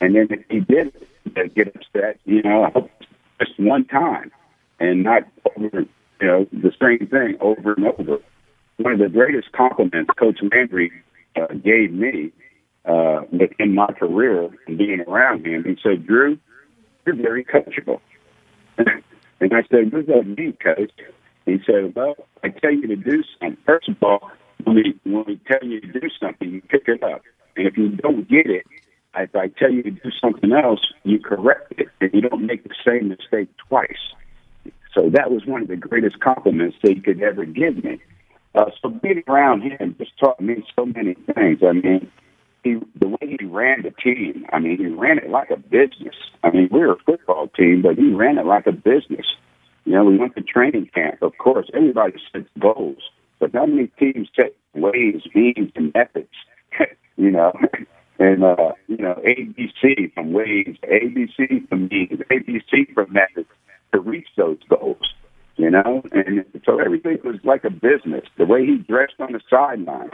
And 0.00 0.14
then 0.14 0.28
if 0.30 0.44
he 0.50 0.60
did 0.60 0.92
get 1.54 1.74
upset, 1.74 2.20
you 2.26 2.42
know, 2.42 2.90
just 3.40 3.58
one 3.58 3.86
time, 3.86 4.30
and 4.78 5.02
not 5.02 5.22
over, 5.56 5.80
you 6.20 6.26
know, 6.26 6.46
the 6.52 6.72
same 6.80 7.08
thing 7.08 7.36
over 7.40 7.72
and 7.72 7.86
over. 7.86 8.18
One 8.78 8.92
of 8.92 8.98
the 8.98 9.08
greatest 9.08 9.52
compliments 9.52 10.10
Coach 10.18 10.38
Landry 10.42 10.92
uh, 11.36 11.54
gave 11.54 11.92
me 11.92 12.32
uh, 12.84 13.22
within 13.32 13.74
my 13.74 13.86
career 13.92 14.48
and 14.66 14.78
being 14.78 15.02
around 15.06 15.46
him. 15.46 15.64
He 15.64 15.76
said, 15.82 16.06
Drew, 16.06 16.38
you're 17.06 17.16
very 17.16 17.44
coachable. 17.44 18.00
and 18.78 19.52
I 19.52 19.62
said, 19.70 19.92
what 19.92 20.06
does 20.06 20.14
that 20.14 20.26
mean, 20.26 20.56
coach? 20.62 20.92
He 21.46 21.58
said, 21.64 21.94
well, 21.94 22.16
I 22.42 22.48
tell 22.48 22.72
you 22.72 22.86
to 22.88 22.96
do 22.96 23.22
something. 23.40 23.56
First 23.64 23.88
of 23.88 23.96
all, 24.02 24.30
when 24.64 24.76
we, 24.76 25.00
when 25.04 25.24
we 25.26 25.40
tell 25.50 25.66
you 25.66 25.80
to 25.80 26.00
do 26.00 26.08
something, 26.20 26.50
you 26.50 26.60
pick 26.62 26.88
it 26.88 27.02
up. 27.02 27.22
And 27.56 27.66
if 27.66 27.76
you 27.76 27.88
don't 27.90 28.28
get 28.28 28.46
it, 28.46 28.66
if 29.16 29.34
I 29.34 29.48
tell 29.48 29.70
you 29.70 29.82
to 29.82 29.90
do 29.90 30.10
something 30.20 30.52
else, 30.52 30.80
you 31.04 31.18
correct 31.18 31.72
it, 31.78 31.88
and 32.00 32.10
you 32.12 32.20
don't 32.20 32.44
make 32.44 32.64
the 32.64 32.74
same 32.86 33.08
mistake 33.08 33.48
twice. 33.68 34.12
So 34.94 35.10
that 35.10 35.30
was 35.30 35.46
one 35.46 35.62
of 35.62 35.68
the 35.68 35.76
greatest 35.76 36.20
compliments 36.20 36.76
that 36.82 36.92
he 36.92 37.00
could 37.00 37.22
ever 37.22 37.44
give 37.44 37.82
me. 37.82 38.00
Uh, 38.56 38.70
so 38.80 38.88
being 38.88 39.22
around 39.28 39.60
him 39.60 39.94
just 39.98 40.18
taught 40.18 40.40
me 40.40 40.64
so 40.74 40.86
many 40.86 41.14
things. 41.34 41.58
I 41.62 41.72
mean, 41.72 42.10
he 42.64 42.76
the 42.98 43.08
way 43.08 43.36
he 43.38 43.44
ran 43.44 43.82
the 43.82 43.90
team. 43.90 44.46
I 44.50 44.58
mean, 44.58 44.78
he 44.78 44.86
ran 44.86 45.18
it 45.18 45.28
like 45.28 45.50
a 45.50 45.58
business. 45.58 46.14
I 46.42 46.50
mean, 46.50 46.68
we 46.72 46.80
were 46.80 46.92
a 46.92 46.98
football 47.04 47.48
team, 47.48 47.82
but 47.82 47.96
he 47.96 48.12
ran 48.12 48.38
it 48.38 48.46
like 48.46 48.66
a 48.66 48.72
business. 48.72 49.26
You 49.84 49.92
know, 49.92 50.04
we 50.04 50.16
went 50.16 50.34
to 50.36 50.42
training 50.42 50.90
camp. 50.94 51.22
Of 51.22 51.36
course, 51.38 51.68
everybody 51.74 52.14
sets 52.32 52.48
goals, 52.58 53.02
but 53.38 53.52
how 53.52 53.66
many 53.66 53.88
teams 53.98 54.28
set 54.34 54.56
ways, 54.74 55.20
means, 55.34 55.70
and 55.76 55.92
methods? 55.94 56.32
you 57.16 57.30
know, 57.30 57.52
and 58.18 58.42
uh, 58.42 58.72
you 58.88 58.96
know, 58.96 59.20
ABC 59.26 60.14
from 60.14 60.32
ways, 60.32 60.76
ABC 60.82 61.68
from 61.68 61.88
means, 61.88 62.20
ABC 62.30 62.94
from 62.94 63.12
methods 63.12 63.50
to 63.92 64.00
reach 64.00 64.28
those 64.36 64.58
goals 64.70 65.12
you 65.56 65.70
know. 65.70 66.02
And 66.12 66.44
so 66.64 66.78
everything 66.78 67.18
was 67.24 67.36
like 67.44 67.64
a 67.64 67.70
business. 67.70 68.24
The 68.36 68.44
way 68.46 68.64
he 68.64 68.76
dressed 68.76 69.14
on 69.18 69.32
the 69.32 69.40
sideline, 69.50 70.10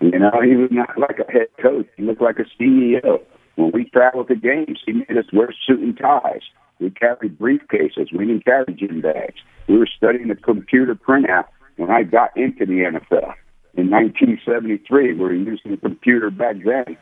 you 0.00 0.18
know, 0.18 0.32
he 0.42 0.56
was 0.56 0.70
not 0.70 0.98
like 0.98 1.18
a 1.18 1.30
head 1.30 1.48
coach. 1.60 1.86
He 1.96 2.02
looked 2.02 2.22
like 2.22 2.38
a 2.38 2.62
CEO. 2.62 3.20
When 3.56 3.70
we 3.72 3.84
traveled 3.90 4.28
to 4.28 4.36
games, 4.36 4.80
he 4.84 4.92
made 4.92 5.16
us 5.16 5.32
wear 5.32 5.54
suit 5.66 5.80
and 5.80 5.96
ties. 5.96 6.42
We 6.80 6.90
carried 6.90 7.38
briefcases. 7.38 8.12
We 8.12 8.26
didn't 8.26 8.44
carry 8.44 8.74
gym 8.74 9.00
bags. 9.00 9.40
We 9.68 9.78
were 9.78 9.88
studying 9.96 10.28
the 10.28 10.34
computer 10.34 10.94
printout 10.94 11.46
when 11.76 11.90
I 11.90 12.02
got 12.02 12.36
into 12.36 12.66
the 12.66 12.82
NFL 12.82 13.34
in 13.74 13.90
1973. 13.90 15.14
We 15.14 15.20
were 15.20 15.32
using 15.32 15.70
the 15.70 15.76
computer 15.76 16.30
back 16.30 16.56
then 16.64 16.96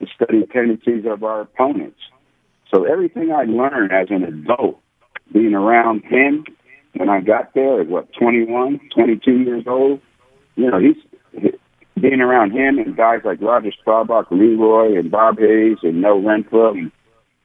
to 0.00 0.06
study 0.14 0.46
tendencies 0.52 1.04
of 1.06 1.24
our 1.24 1.40
opponents. 1.40 1.98
So 2.72 2.84
everything 2.84 3.32
I 3.32 3.44
learned 3.44 3.92
as 3.92 4.08
an 4.10 4.24
adult, 4.24 4.80
being 5.32 5.54
around 5.54 6.04
him 6.04 6.44
when 6.96 7.08
I 7.08 7.20
got 7.20 7.54
there 7.54 7.80
at 7.80 7.88
what 7.88 8.12
21, 8.18 8.80
22 8.94 9.30
years 9.30 9.64
old. 9.66 10.00
You 10.56 10.70
know, 10.70 10.78
he's 10.78 11.52
being 12.00 12.20
around 12.20 12.52
him 12.52 12.78
and 12.78 12.96
guys 12.96 13.20
like 13.24 13.40
Roger 13.40 13.72
Staubach, 13.82 14.30
Leroy, 14.30 14.98
and 14.98 15.10
Bob 15.10 15.38
Hayes, 15.38 15.78
and 15.82 16.00
Mel 16.00 16.20
Renfro, 16.20 16.72
and 16.72 16.92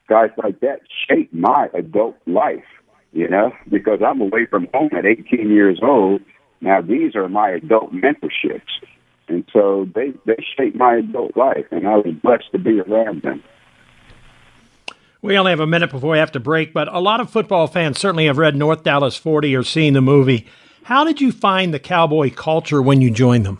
guys 0.07 0.29
like 0.41 0.59
that 0.61 0.81
shaped 1.07 1.33
my 1.33 1.67
adult 1.73 2.15
life. 2.25 2.63
You 3.13 3.27
know, 3.27 3.51
because 3.69 3.99
I'm 4.05 4.21
away 4.21 4.45
from 4.49 4.69
home 4.73 4.91
at 4.97 5.05
18 5.05 5.49
years 5.49 5.79
old. 5.83 6.21
Now 6.61 6.81
these 6.81 7.15
are 7.15 7.27
my 7.27 7.49
adult 7.49 7.91
mentorships, 7.91 8.71
and 9.27 9.43
so 9.51 9.87
they 9.93 10.13
they 10.25 10.37
shaped 10.57 10.77
my 10.77 10.95
adult 10.95 11.35
life, 11.35 11.65
and 11.71 11.87
I 11.87 11.97
was 11.97 12.15
blessed 12.23 12.51
to 12.53 12.59
be 12.59 12.79
around 12.79 13.23
them. 13.23 13.43
We 15.23 15.37
only 15.37 15.51
have 15.51 15.59
a 15.59 15.67
minute 15.67 15.91
before 15.91 16.11
we 16.13 16.17
have 16.17 16.31
to 16.31 16.39
break, 16.39 16.73
but 16.73 16.87
a 16.91 16.99
lot 16.99 17.19
of 17.19 17.29
football 17.29 17.67
fans 17.67 17.99
certainly 17.99 18.25
have 18.25 18.39
read 18.39 18.55
North 18.55 18.83
Dallas 18.83 19.15
40 19.15 19.55
or 19.55 19.63
seen 19.63 19.93
the 19.93 20.01
movie. 20.01 20.47
How 20.83 21.03
did 21.03 21.21
you 21.21 21.31
find 21.31 21.71
the 21.71 21.79
Cowboy 21.79 22.31
culture 22.31 22.81
when 22.81 23.01
you 23.01 23.11
joined 23.11 23.45
them? 23.45 23.59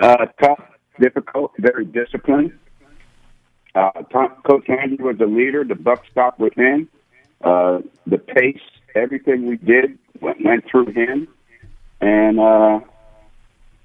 Uh, 0.00 0.26
tough, 0.38 0.62
difficult, 1.00 1.52
very 1.58 1.86
disciplined. 1.86 2.58
Uh, 3.74 3.90
Tom, 4.12 4.34
Coach 4.46 4.68
Landry 4.68 5.02
was 5.02 5.16
the 5.16 5.26
leader. 5.26 5.64
The 5.64 5.74
buck 5.74 6.04
stopped 6.10 6.38
with 6.38 6.54
him. 6.54 6.90
Uh, 7.42 7.80
the 8.06 8.18
pace, 8.18 8.60
everything 8.94 9.46
we 9.46 9.56
did 9.56 9.98
went, 10.20 10.44
went 10.44 10.64
through 10.70 10.92
him. 10.92 11.26
And, 12.02 12.38
uh, 12.38 12.80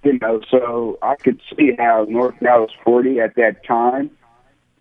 you 0.04 0.20
know, 0.20 0.42
so 0.50 1.00
I 1.02 1.16
could 1.16 1.40
see 1.56 1.72
how 1.78 2.06
North 2.10 2.36
Dallas 2.42 2.72
40 2.84 3.22
at 3.22 3.36
that 3.36 3.66
time 3.66 4.12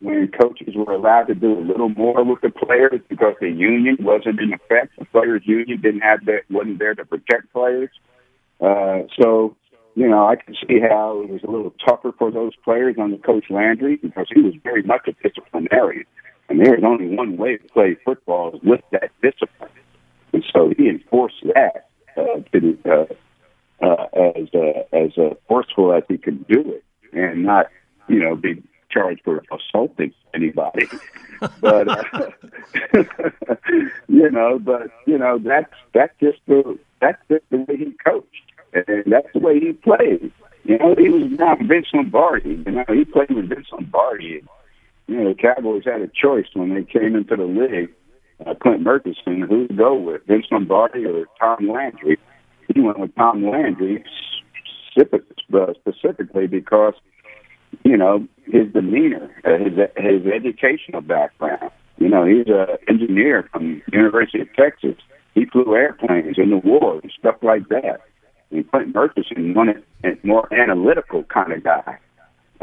when 0.01 0.29
coaches 0.29 0.75
were 0.75 0.93
allowed 0.93 1.25
to 1.25 1.35
do 1.35 1.59
a 1.59 1.61
little 1.61 1.91
more 1.91 2.25
with 2.25 2.41
the 2.41 2.51
players 2.51 3.01
because 3.09 3.35
the 3.41 3.51
union 3.51 3.99
wasn't 4.01 4.41
in 4.41 4.53
effect. 4.53 4.99
The 4.99 5.05
players' 5.05 5.43
union 5.45 5.81
didn't 5.81 6.01
have 6.01 6.25
that 6.25 6.43
wasn't 6.49 6.79
there 6.79 6.95
to 6.95 7.05
protect 7.05 7.53
players. 7.53 7.91
Uh, 8.61 9.03
so, 9.21 9.57
you 9.95 10.09
know, 10.09 10.27
I 10.27 10.37
can 10.37 10.55
see 10.55 10.81
how 10.81 11.21
it 11.21 11.29
was 11.29 11.43
a 11.47 11.51
little 11.51 11.75
tougher 11.87 12.13
for 12.19 12.31
those 12.31 12.53
players 12.65 12.97
under 13.01 13.19
Coach 13.19 13.45
Landry 13.51 13.97
because 13.97 14.27
he 14.35 14.41
was 14.41 14.55
very 14.63 14.83
much 14.83 15.07
a 15.07 15.13
disciplinarian, 15.23 16.07
and 16.49 16.65
there 16.65 16.75
was 16.75 16.85
only 16.85 17.15
one 17.15 17.37
way 17.37 17.59
to 17.59 17.69
play 17.69 17.97
football 18.05 18.55
is 18.55 18.61
with 18.63 18.81
that 18.93 19.11
discipline, 19.23 19.71
and 20.33 20.45
so 20.53 20.73
he 20.77 20.89
enforced 20.89 21.43
that 21.55 21.89
uh, 22.17 22.41
to, 22.53 22.79
uh, 22.87 23.85
uh, 23.85 24.07
as 24.37 24.49
uh, 24.55 24.97
as 24.97 25.11
uh, 25.19 25.35
forceful 25.49 25.93
as 25.93 26.03
he 26.09 26.19
could 26.19 26.47
do 26.47 26.61
it, 26.61 26.85
and 27.13 27.45
not 27.45 27.67
you 28.09 28.19
know 28.19 28.37
be 28.37 28.63
charged 28.91 29.23
for 29.25 29.43
assaulting 29.53 30.13
anybody. 30.35 30.87
but 31.61 31.89
uh, 31.89 32.31
you 34.09 34.31
know, 34.31 34.59
but 34.59 34.91
you 35.07 35.19
know, 35.19 35.39
that's 35.39 35.73
that's 35.95 36.13
just 36.21 36.39
the 36.47 36.79
that's 37.01 37.21
just 37.31 37.45
the 37.51 37.59
way 37.59 37.77
he 37.77 37.95
coached, 38.05 38.27
and 38.73 39.05
that's 39.07 39.29
the 39.33 39.41
way 39.41 39.59
he 39.61 39.73
played. 39.73 40.33
You 40.65 40.79
know, 40.79 40.95
he 40.97 41.09
was 41.09 41.31
not 41.39 41.59
Vince 41.63 41.89
Lombardi. 41.95 42.63
You 42.67 42.73
know, 42.73 42.85
he 42.89 43.05
played 43.05 43.31
with 43.31 43.49
Vince 43.49 43.69
Lombardi. 43.73 44.43
You 45.07 45.17
know, 45.17 45.29
the 45.31 45.35
Cowboys 45.35 45.85
had 45.85 46.03
a 46.03 46.09
choice 46.09 46.47
when 46.55 46.75
they 46.75 46.85
came 46.85 47.17
into 47.17 47.37
the 47.37 47.45
league. 47.45 47.91
Uh, 48.47 48.55
Clint 48.55 48.83
Murchison, 48.83 49.43
who 49.43 49.69
to 49.69 49.75
go 49.75 49.95
with, 49.95 50.25
Vince 50.27 50.47
Lombardi 50.51 51.05
or 51.05 51.27
Tom 51.39 51.69
Landry. 51.69 52.19
He 52.73 52.81
went 52.81 52.99
with 52.99 53.15
Tom 53.15 53.45
Landry 53.45 54.03
uh, 54.99 55.73
specifically 55.75 56.47
because 56.47 56.95
you 57.85 57.97
know, 57.97 58.27
his 58.45 58.73
demeanor, 58.73 59.31
uh, 59.45 59.59
his 59.59 59.75
his 59.97 60.27
educational 60.27 61.01
background. 61.01 61.71
You 61.99 62.09
know, 62.09 62.25
he's 62.25 62.47
an 62.49 62.79
engineer 62.89 63.49
from 63.53 63.83
University 63.93 64.41
of 64.41 64.53
Texas. 64.55 64.97
He 65.35 65.45
flew 65.45 65.75
airplanes 65.75 66.39
in 66.39 66.51
the 66.51 66.57
war 66.57 67.01
and 67.03 67.13
stuff 67.19 67.37
like 67.43 67.69
that. 67.69 68.01
And 68.51 68.69
Clinton 68.71 68.93
Murchison 68.93 69.55
wanted 69.55 69.83
a 70.03 70.17
more 70.25 70.53
analytical 70.53 71.23
kind 71.25 71.53
of 71.53 71.63
guy 71.63 71.99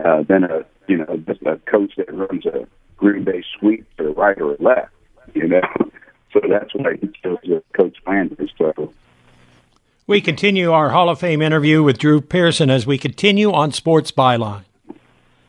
uh, 0.03 0.23
than 0.23 0.43
a 0.43 0.65
you 0.87 0.97
know 0.97 1.17
just 1.27 1.41
a 1.43 1.57
coach 1.69 1.93
that 1.97 2.13
runs 2.13 2.45
a 2.45 2.67
Green 2.97 3.23
Bay 3.23 3.43
sweep 3.57 3.85
to 3.97 4.03
the 4.05 4.09
right 4.09 4.39
or 4.41 4.57
left. 4.59 4.91
You 5.33 5.47
know, 5.47 5.61
so 6.33 6.41
that's 6.49 6.73
why 6.73 6.95
he 6.99 7.09
chose 7.23 7.61
coach 7.73 7.95
Landry. 8.05 8.51
So. 8.57 8.93
We 10.07 10.21
continue 10.21 10.71
our 10.71 10.91
Hall 10.91 11.09
of 11.09 11.19
Fame 11.19 11.41
interview 11.41 11.83
with 11.83 11.97
Drew 11.97 12.21
Pearson 12.21 12.69
as 12.69 12.87
we 12.87 12.97
continue 12.97 13.51
on 13.51 13.73
Sports 13.73 14.11
Byline. 14.11 14.63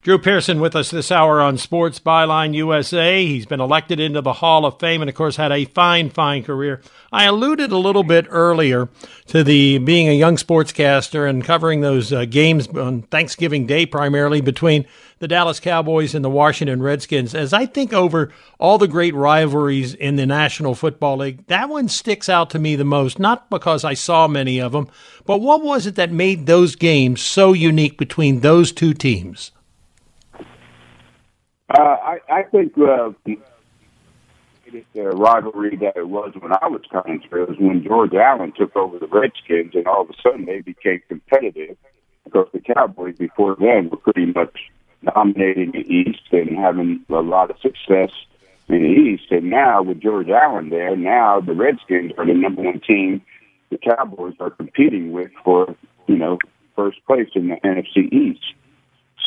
Drew 0.00 0.16
Pearson 0.16 0.60
with 0.60 0.76
us 0.76 0.92
this 0.92 1.10
hour 1.10 1.40
on 1.40 1.58
Sports 1.58 1.98
Byline 1.98 2.54
USA. 2.54 3.26
He's 3.26 3.46
been 3.46 3.60
elected 3.60 3.98
into 3.98 4.20
the 4.20 4.34
Hall 4.34 4.64
of 4.64 4.78
Fame 4.78 5.02
and, 5.02 5.08
of 5.08 5.16
course, 5.16 5.34
had 5.34 5.50
a 5.50 5.64
fine, 5.64 6.08
fine 6.08 6.44
career. 6.44 6.80
I 7.10 7.24
alluded 7.24 7.72
a 7.72 7.78
little 7.78 8.04
bit 8.04 8.24
earlier 8.30 8.88
to 9.26 9.42
the 9.42 9.78
being 9.78 10.08
a 10.08 10.12
young 10.12 10.36
sportscaster 10.36 11.28
and 11.28 11.44
covering 11.44 11.80
those 11.80 12.12
uh, 12.12 12.26
games 12.26 12.68
on 12.68 13.02
Thanksgiving 13.02 13.66
Day 13.66 13.86
primarily 13.86 14.40
between 14.40 14.86
the 15.18 15.26
Dallas 15.26 15.58
Cowboys 15.58 16.14
and 16.14 16.24
the 16.24 16.30
Washington 16.30 16.80
Redskins. 16.80 17.34
As 17.34 17.52
I 17.52 17.66
think 17.66 17.92
over 17.92 18.32
all 18.60 18.78
the 18.78 18.86
great 18.86 19.16
rivalries 19.16 19.94
in 19.94 20.14
the 20.14 20.26
National 20.26 20.76
Football 20.76 21.16
League, 21.16 21.44
that 21.48 21.68
one 21.68 21.88
sticks 21.88 22.28
out 22.28 22.50
to 22.50 22.60
me 22.60 22.76
the 22.76 22.84
most, 22.84 23.18
not 23.18 23.50
because 23.50 23.82
I 23.82 23.94
saw 23.94 24.28
many 24.28 24.60
of 24.60 24.70
them, 24.70 24.88
but 25.26 25.40
what 25.40 25.64
was 25.64 25.88
it 25.88 25.96
that 25.96 26.12
made 26.12 26.46
those 26.46 26.76
games 26.76 27.20
so 27.20 27.52
unique 27.52 27.98
between 27.98 28.40
those 28.40 28.70
two 28.70 28.94
teams? 28.94 29.50
Uh, 31.68 31.80
I, 32.02 32.18
I 32.30 32.42
think 32.44 32.76
uh, 32.78 33.10
the 33.26 33.38
rivalry 34.94 35.76
that 35.76 35.96
it 35.96 36.08
was 36.08 36.32
when 36.38 36.52
I 36.52 36.66
was 36.68 36.82
coming 36.90 37.22
through 37.28 37.46
was 37.46 37.56
when 37.58 37.82
George 37.82 38.14
Allen 38.14 38.52
took 38.56 38.74
over 38.76 38.98
the 38.98 39.06
Redskins, 39.06 39.74
and 39.74 39.86
all 39.86 40.02
of 40.02 40.10
a 40.10 40.14
sudden 40.22 40.46
they 40.46 40.60
became 40.60 41.02
competitive 41.08 41.76
because 42.24 42.48
the 42.52 42.60
Cowboys 42.60 43.16
before 43.16 43.56
then 43.58 43.90
were 43.90 43.96
pretty 43.98 44.26
much 44.26 44.70
dominating 45.04 45.72
the 45.72 45.80
East 45.80 46.22
and 46.32 46.56
having 46.56 47.04
a 47.08 47.20
lot 47.20 47.50
of 47.50 47.58
success 47.60 48.10
in 48.68 48.82
the 48.82 48.88
East. 48.88 49.30
And 49.30 49.50
now 49.50 49.82
with 49.82 50.00
George 50.00 50.28
Allen 50.28 50.70
there, 50.70 50.96
now 50.96 51.40
the 51.40 51.54
Redskins 51.54 52.12
are 52.18 52.26
the 52.26 52.34
number 52.34 52.62
one 52.62 52.80
team 52.80 53.22
the 53.70 53.78
Cowboys 53.78 54.34
are 54.40 54.50
competing 54.50 55.12
with 55.12 55.30
for, 55.44 55.74
you 56.06 56.16
know, 56.16 56.38
first 56.74 57.04
place 57.06 57.28
in 57.34 57.48
the 57.48 57.56
NFC 57.56 58.10
East. 58.12 58.54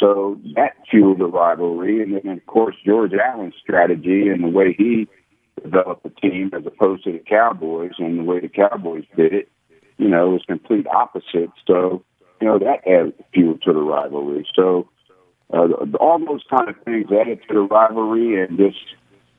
So 0.01 0.39
that 0.55 0.73
fueled 0.89 1.19
the 1.19 1.27
rivalry. 1.27 2.01
And 2.01 2.15
then, 2.15 2.37
of 2.37 2.45
course, 2.47 2.75
George 2.83 3.11
Allen's 3.13 3.53
strategy 3.61 4.27
and 4.27 4.43
the 4.43 4.49
way 4.49 4.73
he 4.75 5.07
developed 5.63 6.03
the 6.03 6.09
team 6.09 6.49
as 6.53 6.65
opposed 6.65 7.03
to 7.03 7.11
the 7.11 7.19
Cowboys 7.19 7.91
and 7.99 8.17
the 8.17 8.23
way 8.23 8.39
the 8.39 8.49
Cowboys 8.49 9.05
did 9.15 9.31
it, 9.31 9.49
you 9.97 10.09
know, 10.09 10.31
was 10.31 10.41
complete 10.47 10.87
opposite. 10.87 11.51
So, 11.67 12.03
you 12.41 12.47
know, 12.47 12.57
that 12.57 12.79
added 12.87 13.13
fuel 13.31 13.59
to 13.63 13.73
the 13.73 13.79
rivalry. 13.79 14.47
So 14.55 14.89
uh, 15.53 15.67
all 15.99 16.17
those 16.17 16.43
kind 16.49 16.67
of 16.67 16.75
things 16.83 17.05
added 17.11 17.41
to 17.47 17.53
the 17.53 17.61
rivalry 17.61 18.41
and 18.41 18.57
just 18.57 18.79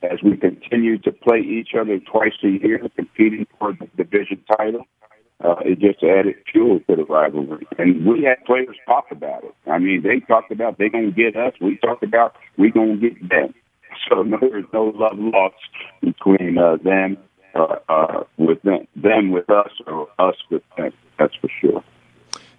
as 0.05 0.19
we 0.23 0.37
continue 0.37 0.99
to 0.99 1.11
play 1.11 1.41
each 1.41 1.71
other 1.79 1.99
twice 1.99 2.33
a 2.45 2.49
year, 2.49 2.81
competing 2.95 3.47
for 3.59 3.73
the 3.73 3.89
division 3.97 4.43
title, 4.57 4.85
uh, 5.45 5.57
it 5.65 5.81
just 5.81 6.03
added 6.03 6.37
fuel 6.51 6.81
to 6.89 6.97
the 6.97 7.05
rivalry. 7.05 7.67
And 7.79 8.07
we 8.07 8.25
had 8.25 8.45
players 8.45 8.77
talk 8.87 9.07
about 9.11 9.45
it. 9.45 9.55
I 9.71 9.79
mean, 9.79 10.03
they 10.03 10.21
talked 10.21 10.53
about 10.53 10.79
they're 10.79 10.91
gonna 10.91 11.11
get 11.11 11.37
us. 11.37 11.55
We 11.61 11.79
talked 11.79 12.03
about 12.03 12.35
we're 12.57 12.71
gonna 12.71 12.97
get 12.97 13.29
them. 13.29 13.55
So 14.09 14.23
no, 14.23 14.39
there's 14.41 14.65
no 14.73 14.93
love 14.95 15.19
lost 15.19 15.57
between 16.01 16.59
uh, 16.59 16.77
them 16.83 17.19
uh, 17.55 17.77
uh, 17.89 18.25
with 18.39 18.63
them, 18.63 18.87
them 18.97 19.31
with 19.31 19.51
us, 19.51 19.71
or 19.87 20.09
us 20.19 20.37
with 20.51 20.63
them. 20.77 20.93
That's 21.19 21.35
for 21.41 21.51
sure. 21.61 21.85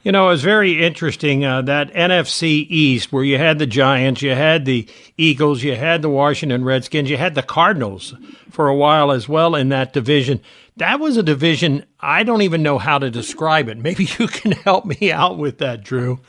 You 0.03 0.11
know, 0.11 0.25
it 0.27 0.31
was 0.31 0.43
very 0.43 0.83
interesting 0.83 1.45
uh, 1.45 1.61
that 1.61 1.93
NFC 1.93 2.67
East, 2.69 3.13
where 3.13 3.23
you 3.23 3.37
had 3.37 3.57
the 3.57 3.65
Giants, 3.65 4.21
you 4.21 4.35
had 4.35 4.65
the 4.65 4.85
Eagles, 5.15 5.63
you 5.63 5.77
had 5.77 6.01
the 6.01 6.09
Washington 6.09 6.65
Redskins, 6.65 7.09
you 7.09 7.15
had 7.15 7.35
the 7.35 7.41
Cardinals 7.41 8.13
for 8.49 8.67
a 8.67 8.75
while 8.75 9.13
as 9.13 9.29
well 9.29 9.55
in 9.55 9.69
that 9.69 9.93
division. 9.93 10.41
That 10.75 10.99
was 10.99 11.15
a 11.15 11.23
division 11.23 11.85
I 12.01 12.23
don't 12.23 12.41
even 12.41 12.61
know 12.61 12.79
how 12.79 12.99
to 12.99 13.09
describe 13.09 13.69
it. 13.69 13.77
Maybe 13.77 14.03
you 14.19 14.27
can 14.27 14.51
help 14.51 14.83
me 14.83 15.09
out 15.09 15.37
with 15.37 15.59
that, 15.59 15.83
Drew. 15.83 16.19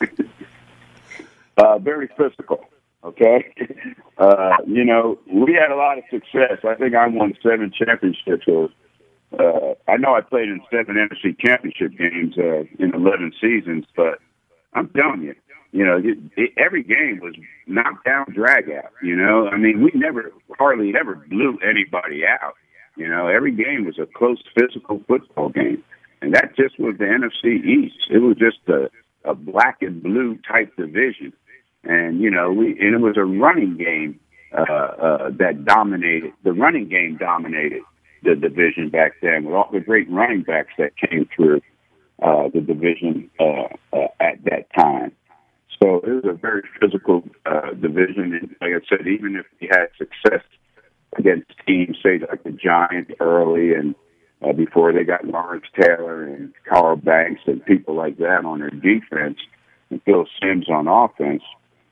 uh, 1.59 1.79
very 1.79 2.09
physical. 2.17 2.65
Okay, 3.03 3.53
uh, 4.19 4.57
you 4.67 4.85
know 4.85 5.19
we 5.27 5.53
had 5.53 5.71
a 5.71 5.77
lot 5.77 5.99
of 5.99 6.05
success. 6.11 6.59
I 6.65 6.75
think 6.77 6.95
I 6.95 7.09
won 7.09 7.35
seven 7.43 7.73
championships. 7.77 8.45
Or, 8.47 8.71
uh, 9.39 9.75
I 9.91 9.97
know 9.97 10.15
I 10.15 10.21
played 10.21 10.49
in 10.49 10.61
seven 10.71 10.97
NFC 10.97 11.39
championship 11.39 11.97
games 11.99 12.35
uh, 12.39 12.65
in 12.79 12.95
eleven 12.95 13.33
seasons, 13.41 13.85
but 13.97 14.19
I'm 14.75 14.89
telling 14.91 15.23
you, 15.23 15.35
you 15.73 15.85
know, 15.85 15.99
it, 15.99 16.19
it, 16.37 16.51
every 16.57 16.83
game 16.83 17.21
was 17.21 17.35
knockdown, 17.67 18.27
drag 18.33 18.71
out. 18.71 18.93
You 19.03 19.17
know, 19.17 19.49
I 19.49 19.57
mean, 19.57 19.83
we 19.83 19.91
never, 19.95 20.33
hardly 20.59 20.93
ever 20.99 21.17
blew 21.29 21.59
anybody 21.69 22.23
out. 22.25 22.55
You 22.97 23.09
know, 23.09 23.27
every 23.27 23.51
game 23.51 23.85
was 23.85 23.99
a 23.99 24.07
close 24.07 24.39
physical 24.55 25.03
football 25.09 25.49
game. 25.49 25.83
And 26.23 26.33
that 26.35 26.57
just 26.57 26.79
was 26.79 26.95
the 26.99 27.05
NFC 27.05 27.65
East. 27.65 28.07
It 28.09 28.19
was 28.19 28.37
just 28.37 28.59
a, 28.69 28.89
a 29.29 29.35
black 29.35 29.83
and 29.83 30.01
blue 30.01 30.39
type 30.49 30.75
division. 30.77 31.33
And, 31.83 32.21
you 32.21 32.31
know, 32.31 32.53
we, 32.53 32.79
and 32.79 32.95
it 32.95 33.01
was 33.01 33.17
a 33.17 33.25
running 33.25 33.77
game, 33.77 34.21
uh, 34.57 34.63
uh, 34.63 35.31
that 35.39 35.65
dominated, 35.65 36.33
the 36.45 36.53
running 36.53 36.89
game 36.89 37.17
dominated 37.17 37.83
the 38.25 38.35
division 38.35 38.89
back 38.91 39.13
then 39.23 39.45
with 39.45 39.55
all 39.55 39.69
the 39.73 39.81
great 39.81 40.11
running 40.11 40.43
backs 40.43 40.73
that 40.79 40.97
came 40.97 41.29
through, 41.35 41.61
uh, 42.23 42.49
the 42.53 42.61
division, 42.61 43.31
uh, 43.39 43.69
uh, 43.93 44.09
at 44.21 44.43
that 44.45 44.67
time. 44.77 45.13
So 45.83 45.97
it 45.99 46.09
was 46.09 46.25
a 46.25 46.33
very 46.33 46.63
physical, 46.81 47.25
uh, 47.47 47.73
division. 47.73 48.33
And 48.35 48.57
like 48.61 48.73
I 48.73 48.81
said, 48.89 49.07
even 49.07 49.37
if 49.37 49.47
we 49.61 49.69
had 49.71 49.89
success 49.99 50.45
against 51.17 51.51
teams, 51.67 51.97
say 52.03 52.19
like 52.19 52.43
the 52.45 52.53
Giants 52.53 53.13
early 53.21 53.75
and 53.75 53.95
uh, 54.43 54.53
before 54.53 54.93
they 54.93 55.05
got 55.05 55.25
Lawrence 55.25 55.65
Taylor 55.81 56.25
and 56.25 56.53
Carl 56.69 56.97
Banks 56.97 57.41
and 57.47 57.65
people 57.65 57.95
like 57.95 58.19
that 58.19 58.45
on 58.45 58.61
their 58.61 58.71
defense 58.71 59.39
and 59.91 60.03
Phil 60.03 60.27
Simms 60.41 60.69
on 60.69 60.89
offense. 60.89 61.43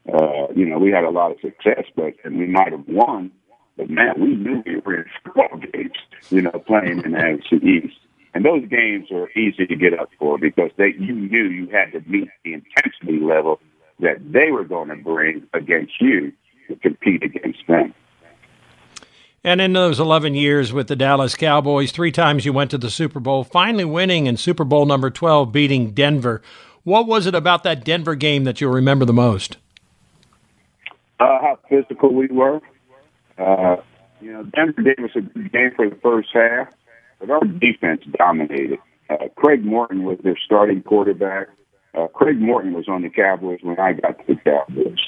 Uh, 0.08 0.48
you 0.54 0.66
know, 0.66 0.78
we 0.78 0.90
had 0.90 1.04
a 1.04 1.10
lot 1.10 1.30
of 1.30 1.38
success, 1.40 1.84
but 1.94 2.14
and 2.24 2.38
we 2.38 2.46
might 2.46 2.72
have 2.72 2.84
won. 2.88 3.30
But 3.76 3.90
man, 3.90 4.14
we 4.18 4.34
knew 4.34 4.62
we 4.66 4.76
were 4.76 4.96
in 4.96 5.04
football 5.24 5.58
games. 5.58 5.96
You 6.30 6.42
know, 6.42 6.62
playing 6.66 7.02
in 7.04 7.12
the 7.12 7.18
NFC 7.18 7.62
East, 7.62 7.96
and 8.34 8.44
those 8.44 8.66
games 8.68 9.08
were 9.10 9.30
easy 9.30 9.66
to 9.66 9.76
get 9.76 9.98
up 9.98 10.10
for 10.18 10.38
because 10.38 10.70
they 10.76 10.94
you 10.98 11.14
knew 11.14 11.44
you 11.44 11.68
had 11.68 11.92
to 11.92 12.08
meet 12.08 12.28
the 12.44 12.54
intensity 12.54 13.18
level 13.18 13.60
that 14.00 14.16
they 14.32 14.50
were 14.50 14.64
going 14.64 14.88
to 14.88 14.96
bring 14.96 15.46
against 15.54 16.00
you 16.00 16.32
to 16.68 16.76
compete 16.76 17.22
against 17.22 17.60
them. 17.68 17.94
And 19.44 19.60
in 19.60 19.72
those 19.72 19.98
11 19.98 20.34
years 20.34 20.72
with 20.72 20.86
the 20.86 20.94
Dallas 20.94 21.34
Cowboys, 21.34 21.90
three 21.90 22.12
times 22.12 22.44
you 22.44 22.52
went 22.52 22.70
to 22.70 22.78
the 22.78 22.90
Super 22.90 23.18
Bowl, 23.18 23.42
finally 23.42 23.84
winning 23.84 24.26
in 24.26 24.36
Super 24.36 24.62
Bowl 24.62 24.86
number 24.86 25.10
12, 25.10 25.50
beating 25.50 25.90
Denver. 25.90 26.42
What 26.84 27.08
was 27.08 27.26
it 27.26 27.34
about 27.34 27.64
that 27.64 27.84
Denver 27.84 28.14
game 28.14 28.44
that 28.44 28.60
you'll 28.60 28.72
remember 28.72 29.04
the 29.04 29.12
most? 29.12 29.56
Uh, 31.18 31.40
how 31.40 31.58
physical 31.68 32.14
we 32.14 32.28
were. 32.28 32.60
Uh, 33.38 33.76
you 34.20 34.32
know, 34.32 34.44
Denver 34.44 34.82
gave 34.82 35.04
us 35.04 35.10
a 35.16 35.20
good 35.20 35.52
game 35.52 35.72
for 35.74 35.88
the 35.88 35.96
first 35.96 36.28
half, 36.32 36.68
but 37.18 37.30
our 37.30 37.40
defense 37.40 38.02
dominated. 38.18 38.78
Uh, 39.10 39.28
Craig 39.36 39.64
Morton 39.64 40.04
was 40.04 40.18
their 40.22 40.38
starting 40.44 40.82
quarterback. 40.82 41.48
Uh, 41.94 42.06
Craig 42.08 42.40
Morton 42.40 42.72
was 42.72 42.88
on 42.88 43.02
the 43.02 43.10
Cowboys 43.10 43.60
when 43.62 43.78
I 43.78 43.94
got 43.94 44.18
to 44.18 44.34
the 44.34 44.36
Cowboys. 44.36 44.98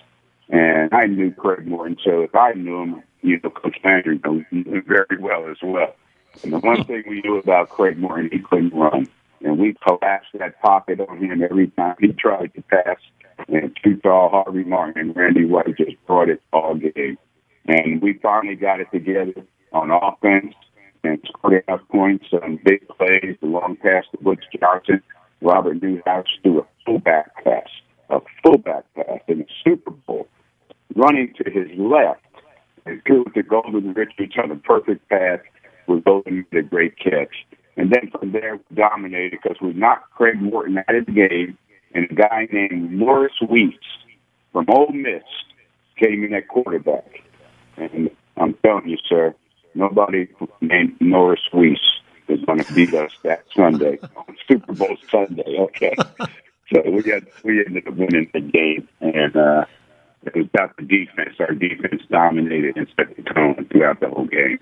And 0.51 0.93
I 0.93 1.07
knew 1.07 1.33
Craig 1.33 1.67
Morton, 1.67 1.97
so 2.05 2.21
if 2.21 2.35
I 2.35 2.53
knew 2.53 2.83
him, 2.83 3.03
you 3.23 3.41
know, 3.43 3.51
Coach 3.51 3.79
Landry 3.83 4.21
knows 4.23 4.43
him 4.51 4.85
very 4.87 5.19
well 5.19 5.49
as 5.49 5.57
well. 5.63 5.95
And 6.43 6.53
the 6.53 6.59
one 6.59 6.85
thing 6.85 7.05
we 7.09 7.23
knew 7.23 7.39
about 7.39 7.71
Craig 7.71 7.99
Morton, 7.99 8.29
he 8.31 8.41
couldn't 8.41 8.75
run. 8.75 9.09
And 9.43 9.59
we 9.59 9.75
collapsed 9.87 10.31
that 10.35 10.61
pocket 10.61 11.01
on 11.01 11.19
him 11.19 11.43
every 11.43 11.69
time 11.69 11.97
he 12.01 12.13
tried 12.13 12.53
to 12.55 12.63
pass. 12.63 12.97
And 13.49 13.77
tall 14.03 14.31
Harvey 14.31 14.65
Martin 14.65 15.01
and 15.01 15.17
Randy 15.17 15.45
White 15.45 15.77
just 15.77 15.97
brought 16.07 16.29
it 16.29 16.43
all 16.53 16.75
game. 16.75 17.19
And 17.67 18.03
we 18.03 18.15
finally 18.23 18.57
got 18.57 18.81
it 18.81 18.89
together 18.93 19.45
on 19.73 19.91
offense 19.91 20.55
and 21.03 21.19
scored 21.27 21.65
enough 21.67 21.81
points 21.91 22.27
on 22.33 22.59
big 22.65 22.87
plays, 22.89 23.37
the 23.41 23.47
long 23.47 23.77
pass 23.77 24.05
to 24.13 24.23
Butch 24.23 24.45
Johnson. 24.59 25.03
Robert 25.41 25.83
Newhouse 25.83 26.27
threw 26.43 26.61
a 26.61 26.67
fullback 26.87 27.45
pass, 27.45 27.69
a 28.09 28.21
fullback 28.43 28.85
pass 28.95 29.21
in 29.29 29.41
the 29.41 29.47
Super 29.63 29.91
Bowl, 29.91 30.27
running 30.95 31.35
to 31.37 31.51
his 31.51 31.69
left 31.79 32.23
and 32.87 33.03
threw 33.07 33.25
it 33.25 33.35
to 33.35 33.43
Golden 33.43 33.93
Richards 33.93 34.35
on 34.43 34.51
a 34.51 34.57
perfect 34.57 35.09
pass 35.09 35.41
with 35.87 36.05
Golden 36.05 36.47
made 36.51 36.59
a 36.59 36.63
great 36.63 36.99
catch. 36.99 37.35
And 37.77 37.91
then 37.91 38.11
from 38.11 38.33
there, 38.33 38.57
we 38.57 38.77
dominated 38.77 39.39
because 39.43 39.57
we 39.61 39.73
knocked 39.73 40.11
Craig 40.13 40.41
Morton 40.41 40.79
out 40.79 40.95
of 40.95 41.07
the 41.07 41.13
game, 41.13 41.59
and 41.93 42.11
a 42.11 42.15
guy 42.15 42.47
named 42.53 42.93
Norris 42.93 43.35
Weese 43.43 43.75
from 44.53 44.67
Ole 44.69 44.93
Miss 44.93 45.23
came 45.97 46.25
in 46.25 46.33
at 46.35 46.49
quarterback. 46.49 47.24
And 47.77 48.11
I'm 48.37 48.55
telling 48.65 48.89
you, 48.89 48.99
sir, 49.09 49.35
nobody 49.75 50.29
named 50.61 50.97
Norris 51.01 51.41
Weese 51.53 51.79
is 52.29 52.41
going 52.45 52.63
to 52.63 52.75
beat 52.75 52.95
us 52.95 53.13
that 53.23 53.45
Sunday 53.55 53.99
on 54.17 54.37
Super 54.49 54.73
Bowl 54.73 54.97
Sunday. 55.11 55.57
Okay, 55.59 55.95
so 56.73 56.83
we 56.91 57.03
got 57.03 57.23
we 57.45 57.65
ended 57.65 57.87
up 57.87 57.95
winning 57.95 58.31
the 58.33 58.41
game, 58.41 58.89
and 59.01 59.37
uh, 59.37 59.65
it 60.23 60.35
was 60.35 60.47
about 60.47 60.77
the 60.77 60.83
defense. 60.83 61.37
Our 61.39 61.53
defense 61.55 62.03
dominated 62.11 62.77
and 62.77 62.87
set 62.97 63.17
the 63.17 63.23
tone 63.23 63.69
throughout 63.71 64.01
the 64.01 64.09
whole 64.09 64.27
game. 64.27 64.59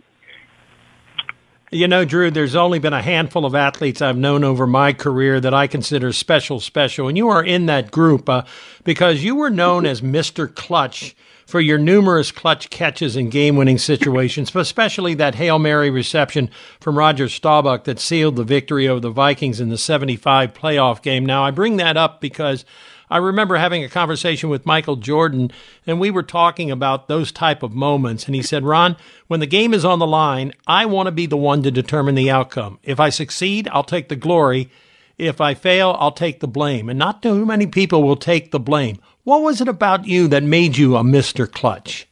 You 1.74 1.88
know, 1.88 2.04
Drew, 2.04 2.30
there's 2.30 2.54
only 2.54 2.80
been 2.80 2.92
a 2.92 3.00
handful 3.00 3.46
of 3.46 3.54
athletes 3.54 4.02
I've 4.02 4.18
known 4.18 4.44
over 4.44 4.66
my 4.66 4.92
career 4.92 5.40
that 5.40 5.54
I 5.54 5.66
consider 5.66 6.12
special, 6.12 6.60
special. 6.60 7.08
And 7.08 7.16
you 7.16 7.30
are 7.30 7.42
in 7.42 7.64
that 7.64 7.90
group 7.90 8.28
uh, 8.28 8.42
because 8.84 9.24
you 9.24 9.36
were 9.36 9.48
known 9.48 9.86
as 9.86 10.02
Mr. 10.02 10.54
Clutch 10.54 11.16
for 11.52 11.60
your 11.60 11.76
numerous 11.76 12.32
clutch 12.32 12.70
catches 12.70 13.14
in 13.14 13.28
game 13.28 13.56
winning 13.56 13.76
situations, 13.76 14.50
but 14.50 14.60
especially 14.60 15.12
that 15.12 15.34
Hail 15.34 15.58
Mary 15.58 15.90
reception 15.90 16.48
from 16.80 16.96
Roger 16.96 17.28
Staubach 17.28 17.84
that 17.84 18.00
sealed 18.00 18.36
the 18.36 18.42
victory 18.42 18.88
over 18.88 19.00
the 19.00 19.10
Vikings 19.10 19.60
in 19.60 19.68
the 19.68 19.76
75 19.76 20.54
playoff 20.54 21.02
game. 21.02 21.26
Now, 21.26 21.44
I 21.44 21.50
bring 21.50 21.76
that 21.76 21.98
up 21.98 22.22
because 22.22 22.64
I 23.10 23.18
remember 23.18 23.56
having 23.56 23.84
a 23.84 23.90
conversation 23.90 24.48
with 24.48 24.64
Michael 24.64 24.96
Jordan, 24.96 25.52
and 25.86 26.00
we 26.00 26.10
were 26.10 26.22
talking 26.22 26.70
about 26.70 27.08
those 27.08 27.30
type 27.30 27.62
of 27.62 27.74
moments. 27.74 28.24
And 28.24 28.34
he 28.34 28.40
said, 28.40 28.64
Ron, 28.64 28.96
when 29.26 29.40
the 29.40 29.46
game 29.46 29.74
is 29.74 29.84
on 29.84 29.98
the 29.98 30.06
line, 30.06 30.54
I 30.66 30.86
want 30.86 31.08
to 31.08 31.12
be 31.12 31.26
the 31.26 31.36
one 31.36 31.62
to 31.64 31.70
determine 31.70 32.14
the 32.14 32.30
outcome. 32.30 32.78
If 32.82 32.98
I 32.98 33.10
succeed, 33.10 33.68
I'll 33.72 33.84
take 33.84 34.08
the 34.08 34.16
glory. 34.16 34.70
If 35.18 35.38
I 35.38 35.52
fail, 35.52 35.96
I'll 36.00 36.12
take 36.12 36.40
the 36.40 36.48
blame. 36.48 36.88
And 36.88 36.98
not 36.98 37.22
too 37.22 37.44
many 37.44 37.66
people 37.66 38.02
will 38.02 38.16
take 38.16 38.52
the 38.52 38.58
blame. 38.58 39.00
What 39.24 39.42
was 39.42 39.60
it 39.60 39.68
about 39.68 40.04
you 40.04 40.26
that 40.28 40.42
made 40.42 40.76
you 40.76 40.96
a 40.96 41.02
Mr. 41.02 41.50
Clutch? 41.50 42.08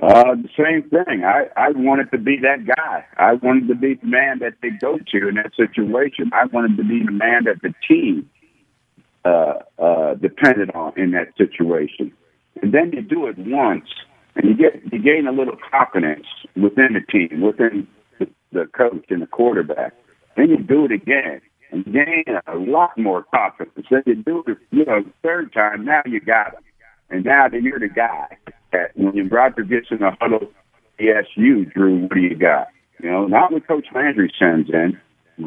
Uh, 0.00 0.36
the 0.36 0.48
same 0.56 0.88
thing. 0.88 1.24
I, 1.24 1.48
I 1.54 1.70
wanted 1.70 2.10
to 2.12 2.18
be 2.18 2.38
that 2.38 2.64
guy. 2.64 3.04
I 3.18 3.34
wanted 3.34 3.68
to 3.68 3.74
be 3.74 3.94
the 3.94 4.06
man 4.06 4.38
that 4.38 4.54
they 4.62 4.70
go 4.70 4.96
to 4.96 5.28
in 5.28 5.34
that 5.34 5.52
situation. 5.54 6.30
I 6.32 6.46
wanted 6.46 6.78
to 6.78 6.84
be 6.84 7.04
the 7.04 7.12
man 7.12 7.44
that 7.44 7.60
the 7.62 7.74
team 7.86 8.30
uh, 9.26 9.54
uh, 9.78 10.14
depended 10.14 10.70
on 10.74 10.98
in 10.98 11.10
that 11.10 11.36
situation. 11.36 12.10
And 12.62 12.72
then 12.72 12.92
you 12.92 13.02
do 13.02 13.26
it 13.26 13.36
once, 13.36 13.88
and 14.34 14.48
you 14.48 14.56
get 14.56 14.82
you 14.90 14.98
gain 14.98 15.26
a 15.26 15.32
little 15.32 15.56
confidence 15.70 16.26
within 16.56 16.94
the 16.94 17.00
team, 17.00 17.42
within 17.42 17.86
the, 18.18 18.28
the 18.52 18.66
coach 18.66 19.04
and 19.10 19.20
the 19.20 19.26
quarterback. 19.26 19.92
Then 20.36 20.48
you 20.48 20.56
do 20.58 20.86
it 20.86 20.92
again 20.92 21.42
and 21.70 21.84
gain 21.84 22.24
a 22.46 22.56
lot 22.56 22.96
more 22.98 23.24
confidence. 23.34 23.86
Then 23.90 24.02
you 24.06 24.14
do 24.16 24.44
it, 24.46 24.58
you 24.70 24.84
know, 24.84 25.02
the 25.02 25.12
third 25.22 25.52
time. 25.52 25.84
Now 25.84 26.02
you 26.06 26.20
got 26.20 26.54
it, 26.54 26.60
and 27.10 27.24
now 27.24 27.48
that 27.48 27.62
you're 27.62 27.78
the 27.78 27.88
guy. 27.88 28.36
That 28.72 28.90
when 28.96 29.28
Roger 29.28 29.62
gets 29.62 29.86
in 29.90 29.98
the 29.98 30.10
huddle, 30.20 30.50
he 30.98 31.10
asks 31.10 31.30
you, 31.36 31.64
Drew, 31.64 32.02
what 32.02 32.14
do 32.14 32.20
you 32.20 32.36
got? 32.36 32.68
You 33.02 33.10
know, 33.10 33.26
not 33.26 33.52
when 33.52 33.62
Coach 33.62 33.86
Landry 33.94 34.32
sends 34.38 34.68
in, 34.68 34.98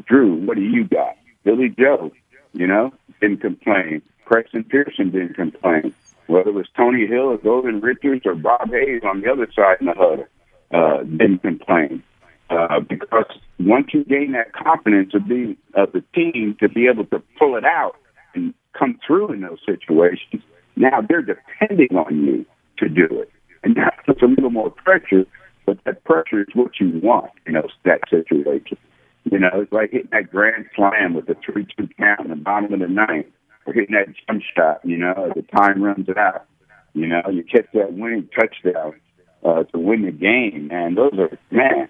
Drew, 0.08 0.36
what 0.46 0.56
do 0.56 0.64
you 0.64 0.86
got? 0.86 1.18
Billy 1.44 1.70
Joe, 1.70 2.12
you 2.54 2.66
know, 2.66 2.92
didn't 3.20 3.42
complain. 3.42 4.02
Preston 4.26 4.64
Pearson 4.64 5.12
didn't 5.12 5.36
complain. 5.36 5.94
Whether 6.28 6.50
it 6.50 6.54
was 6.54 6.68
Tony 6.78 7.06
Hill 7.06 7.32
or 7.32 7.38
Golden 7.38 7.82
Richards 7.82 8.26
or 8.26 8.36
Bob 8.36 8.70
Hayes 8.72 9.02
on 9.04 9.22
the 9.22 9.32
other 9.32 9.48
side 9.54 9.78
in 9.82 9.88
the 9.88 9.94
huddle, 9.94 10.26
uh, 10.72 11.04
didn't 11.04 11.40
complain. 11.40 12.04
Uh, 12.52 12.82
because 12.82 13.26
once 13.60 13.88
you 13.94 14.04
gain 14.04 14.34
that 14.34 14.52
confidence 14.52 15.14
of 15.14 15.26
being 15.28 15.56
of 15.76 15.92
the 15.94 16.04
team 16.14 16.56
to 16.60 16.68
be 16.68 16.86
able 16.86 17.06
to 17.06 17.22
pull 17.40 17.56
it 17.56 17.64
out 17.64 17.96
and 18.36 18.54
come 18.78 19.00
through 19.08 19.32
in 19.32 19.40
those 19.40 19.60
situations, 19.66 20.44
now 20.76 21.00
they're 21.08 21.22
depending 21.22 21.96
on 21.96 22.26
you 22.26 22.46
to 22.78 22.90
do 22.90 23.08
it. 23.22 23.32
And 23.64 23.76
that 23.78 23.94
puts 24.06 24.22
a 24.22 24.26
little 24.26 24.50
more 24.50 24.70
pressure, 24.70 25.26
but 25.66 25.78
that 25.86 26.04
pressure 26.04 26.42
is 26.42 26.48
what 26.54 26.72
you 26.80 27.00
want 27.02 27.32
in 27.46 27.54
those 27.54 27.72
that 27.86 28.02
situation. 28.10 28.78
You 29.24 29.40
know, 29.40 29.50
it's 29.54 29.72
like 29.72 29.92
hitting 29.92 30.10
that 30.12 30.30
grand 30.30 30.66
slam 30.76 31.14
with 31.14 31.30
a 31.30 31.36
three-two 31.46 31.88
count 31.98 32.22
in 32.22 32.30
the 32.32 32.36
bottom 32.36 32.74
of 32.74 32.80
the 32.82 32.88
ninth, 32.88 33.28
or 33.66 33.74
hitting 33.74 33.96
that 33.96 34.14
jump 34.28 34.42
shot. 34.56 34.82
You 34.84 34.98
know, 34.98 35.14
as 35.30 35.36
the 35.36 35.44
time 35.56 35.82
runs 35.82 36.10
out. 36.18 36.46
You 36.94 37.08
know, 37.08 37.22
you 37.32 37.44
catch 37.44 37.68
that 37.74 37.94
winning 37.94 38.28
touchdown 38.36 39.00
uh, 39.46 39.64
to 39.64 39.80
win 39.80 40.02
the 40.02 40.12
game, 40.12 40.70
and 40.74 40.98
those 40.98 41.14
are 41.18 41.38
man 41.50 41.88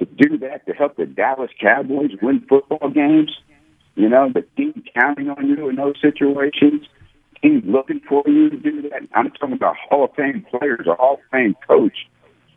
to 0.00 0.04
do 0.04 0.38
that 0.38 0.66
to 0.66 0.72
help 0.72 0.96
the 0.96 1.06
Dallas 1.06 1.50
Cowboys 1.60 2.10
win 2.20 2.44
football 2.48 2.90
games. 2.90 3.30
You 3.94 4.08
know, 4.08 4.30
the 4.32 4.42
team 4.56 4.82
counting 4.94 5.30
on 5.30 5.48
you 5.48 5.68
in 5.68 5.76
those 5.76 5.94
situations, 6.00 6.86
team 7.42 7.62
looking 7.66 8.00
for 8.08 8.22
you 8.26 8.50
to 8.50 8.56
do 8.56 8.82
that. 8.82 9.02
I'm 9.14 9.30
talking 9.30 9.54
about 9.54 9.76
Hall 9.76 10.04
of 10.04 10.14
Fame 10.14 10.44
players, 10.50 10.86
a 10.86 10.94
Hall 10.94 11.14
of 11.14 11.20
Fame 11.30 11.54
coach. 11.66 12.08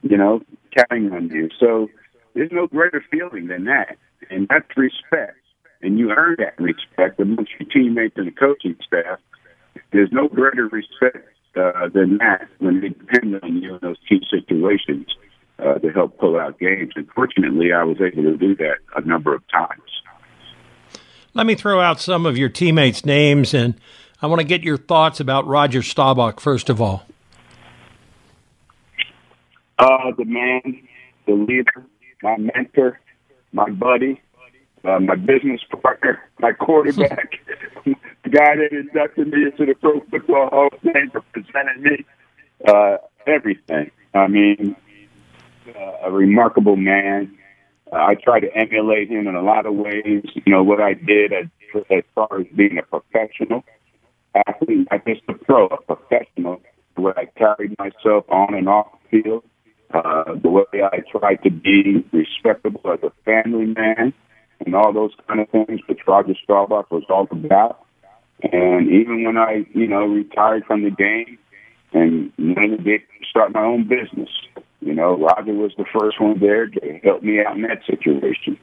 You 0.02 0.18
know, 0.18 0.42
counting 0.76 1.14
on 1.14 1.30
you. 1.30 1.50
So 1.60 1.90
there's 2.34 2.52
no 2.52 2.68
greater 2.68 3.04
feeling 3.12 3.48
than 3.48 3.66
that 3.66 3.98
and 4.30 4.48
that's 4.50 4.66
respect. 4.76 5.38
And 5.82 6.00
you 6.00 6.12
earn 6.12 6.38
that 6.40 6.60
respect 6.60 7.20
amongst 7.20 7.52
your 7.60 7.70
teammates 7.70 8.16
and 8.18 8.28
the 8.28 8.32
coaching 8.32 8.76
staff. 8.86 9.20
There's 9.92 10.12
no 10.12 10.28
greater 10.28 10.68
respect 10.68 11.28
uh, 11.56 11.90
than 11.94 12.18
that 12.18 12.48
when 12.60 12.82
they 12.82 12.90
depend 12.90 13.40
on 13.44 13.58
you 13.62 13.76
in 13.76 13.80
those 13.82 13.98
key 14.08 14.22
situations 14.32 15.08
uh, 15.64 15.80
to 15.80 15.90
help 15.90 16.18
pull 16.18 16.40
out 16.40 16.60
games. 16.60 16.94
And 16.96 17.08
fortunately, 17.16 17.72
I 17.74 17.84
was 17.84 17.98
able 18.02 18.24
to 18.24 18.38
do 18.38 18.56
that 18.58 18.78
a 18.96 19.02
number 19.02 19.34
of 19.34 19.42
times. 19.50 19.82
Let 21.34 21.46
me 21.46 21.56
throw 21.56 21.82
out 21.82 22.00
some 22.00 22.26
of 22.26 22.38
your 22.38 22.50
teammates' 22.50 23.06
names, 23.06 23.54
and 23.54 23.76
I 24.22 24.28
want 24.28 24.42
to 24.42 24.48
get 24.48 24.62
your 24.62 24.78
thoughts 24.78 25.20
about 25.20 25.48
Roger 25.48 25.82
Staubach, 25.82 26.40
first 26.40 26.70
of 26.70 26.82
all. 26.82 27.04
Uh, 29.80 30.12
the 30.18 30.26
man, 30.26 30.88
the 31.26 31.34
leader, 31.34 31.86
my 32.22 32.38
mentor, 32.38 33.00
my 33.52 33.70
buddy, 33.70 34.22
uh, 34.84 35.00
my 35.00 35.16
business 35.16 35.62
partner, 35.82 36.22
my 36.40 36.52
quarterback, 36.52 37.40
the 37.86 37.96
guy 38.30 38.56
that 38.56 38.70
inducted 38.72 39.28
me 39.28 39.46
into 39.46 39.66
the 39.66 39.74
Pro 39.74 40.02
Football 40.12 40.50
Hall 40.50 40.70
of 40.72 40.80
Fame, 40.82 41.12
represented 41.14 41.82
me, 41.82 42.06
uh, 42.68 42.98
everything. 43.26 43.90
I 44.14 44.28
mean, 44.28 44.76
uh, 45.76 46.08
a 46.08 46.12
remarkable 46.12 46.76
man. 46.76 47.38
Uh, 47.92 47.98
I 47.98 48.16
try 48.16 48.40
to 48.40 48.56
emulate 48.56 49.10
him 49.10 49.28
in 49.28 49.36
a 49.36 49.42
lot 49.42 49.66
of 49.66 49.74
ways. 49.76 50.24
You 50.34 50.44
know 50.48 50.64
what 50.64 50.82
I 50.82 50.94
did 50.94 51.34
as, 51.34 51.46
as 51.90 52.04
far 52.16 52.40
as 52.40 52.48
being 52.56 52.78
a 52.78 52.84
professional 52.84 53.64
athlete, 54.48 54.88
not 54.92 55.06
just 55.06 55.22
a 55.28 55.34
pro, 55.34 55.68
a 55.68 55.82
professional. 55.82 56.62
Way 56.96 57.14
I 57.18 57.26
carried 57.26 57.76
myself 57.80 58.26
on 58.30 58.54
and 58.54 58.70
off 58.70 58.88
the 59.12 59.24
field 59.24 59.44
uh, 59.94 60.36
the 60.42 60.50
way 60.50 60.64
I 60.74 61.00
tried 61.12 61.44
to 61.44 61.52
be 61.52 62.04
respectable 62.12 62.82
as 62.92 63.00
a 63.04 63.12
family 63.26 63.66
man, 63.66 64.14
and 64.66 64.76
all 64.76 64.92
those 64.92 65.12
kind 65.28 65.40
of 65.40 65.50
things, 65.50 65.82
which 65.88 66.00
Roger 66.08 66.34
Staubach 66.44 66.90
was 66.92 67.04
all 67.10 67.28
about. 67.32 67.86
And 68.42 68.90
even 68.90 69.24
when 69.24 69.38
I, 69.38 69.66
you 69.74 69.88
know, 69.88 70.06
retired 70.06 70.66
from 70.66 70.84
the 70.84 70.90
game 70.90 71.38
and 71.94 72.32
went 72.38 72.84
to 72.84 73.00
start 73.30 73.54
my 73.54 73.64
own 73.64 73.88
business, 73.88 74.30
you 74.86 74.94
know, 74.94 75.18
Roger 75.18 75.54
was 75.54 75.72
the 75.78 75.86
first 75.98 76.20
one 76.20 76.40
there 76.40 76.68
to 76.68 77.00
help 77.04 77.24
me 77.24 77.44
out 77.44 77.56
in 77.56 77.62
that 77.64 77.82
situation. 77.86 78.58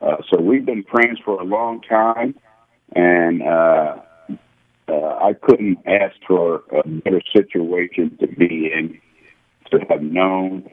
Uh, 0.00 0.16
so 0.30 0.40
we've 0.40 0.64
been 0.64 0.84
friends 0.84 1.18
for 1.24 1.40
a 1.40 1.44
long 1.44 1.82
time, 1.82 2.34
and 2.94 3.42
uh, 3.42 3.96
uh, 4.88 5.18
I 5.20 5.34
couldn't 5.34 5.78
ask 5.86 6.14
for 6.26 6.62
a 6.72 6.88
better 6.88 7.20
situation 7.34 8.16
to 8.20 8.26
be 8.26 8.70
in 8.72 8.98
to 9.70 9.84
have 9.90 10.02
known 10.02 10.70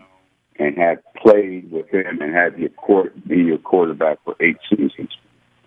and 0.57 0.77
have 0.77 0.99
played 1.21 1.69
with 1.71 1.89
him 1.89 2.21
and 2.21 2.33
have 2.33 2.57
your 2.57 2.69
court 2.69 3.13
be 3.27 3.37
your 3.37 3.57
quarterback 3.57 4.19
for 4.23 4.35
eight 4.39 4.57
seasons. 4.69 5.09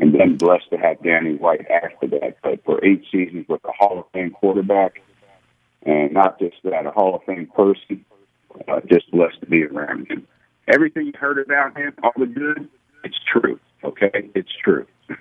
And 0.00 0.14
then 0.14 0.36
blessed 0.36 0.70
to 0.70 0.76
have 0.78 1.02
Danny 1.02 1.34
White 1.34 1.66
after 1.68 2.06
that. 2.06 2.36
But 2.42 2.64
for 2.64 2.82
eight 2.84 3.02
seasons 3.10 3.46
with 3.48 3.60
a 3.64 3.72
Hall 3.72 3.98
of 3.98 4.04
Fame 4.12 4.30
quarterback, 4.30 5.02
and 5.82 6.12
not 6.12 6.38
just 6.38 6.54
that, 6.62 6.86
a 6.86 6.92
Hall 6.92 7.16
of 7.16 7.24
Fame 7.24 7.48
person, 7.54 8.04
uh, 8.68 8.80
just 8.90 9.10
blessed 9.10 9.40
to 9.40 9.46
be 9.46 9.64
around 9.64 10.08
him. 10.08 10.26
Everything 10.66 11.06
you 11.06 11.12
heard 11.18 11.38
about 11.38 11.76
him, 11.76 11.94
all 12.02 12.12
the 12.16 12.26
good, 12.26 12.68
it's 13.04 13.18
true. 13.30 13.58
Okay, 13.84 14.30
it's 14.34 14.52
true. 14.62 14.86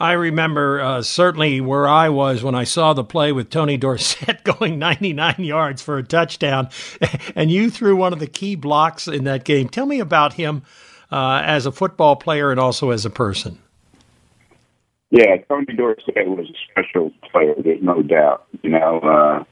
I 0.00 0.12
remember 0.12 0.80
uh, 0.80 1.02
certainly 1.02 1.60
where 1.60 1.88
I 1.88 2.08
was 2.08 2.42
when 2.42 2.54
I 2.54 2.64
saw 2.64 2.92
the 2.92 3.02
play 3.02 3.32
with 3.32 3.50
Tony 3.50 3.76
Dorsett 3.76 4.44
going 4.58 4.78
99 4.78 5.34
yards 5.38 5.82
for 5.82 5.98
a 5.98 6.04
touchdown, 6.04 6.68
and 7.34 7.50
you 7.50 7.68
threw 7.68 7.96
one 7.96 8.12
of 8.12 8.20
the 8.20 8.28
key 8.28 8.54
blocks 8.54 9.08
in 9.08 9.24
that 9.24 9.44
game. 9.44 9.68
Tell 9.68 9.86
me 9.86 9.98
about 9.98 10.34
him 10.34 10.62
uh, 11.10 11.42
as 11.44 11.66
a 11.66 11.72
football 11.72 12.14
player 12.14 12.50
and 12.50 12.60
also 12.60 12.90
as 12.90 13.04
a 13.04 13.10
person. 13.10 13.58
Yeah, 15.10 15.36
Tony 15.48 15.74
Dorsett 15.74 16.28
was 16.28 16.48
a 16.50 16.70
special 16.70 17.10
player. 17.30 17.54
There's 17.58 17.82
no 17.82 18.02
doubt. 18.02 18.46
You 18.62 18.70
know, 18.70 19.00
uh, 19.00 19.44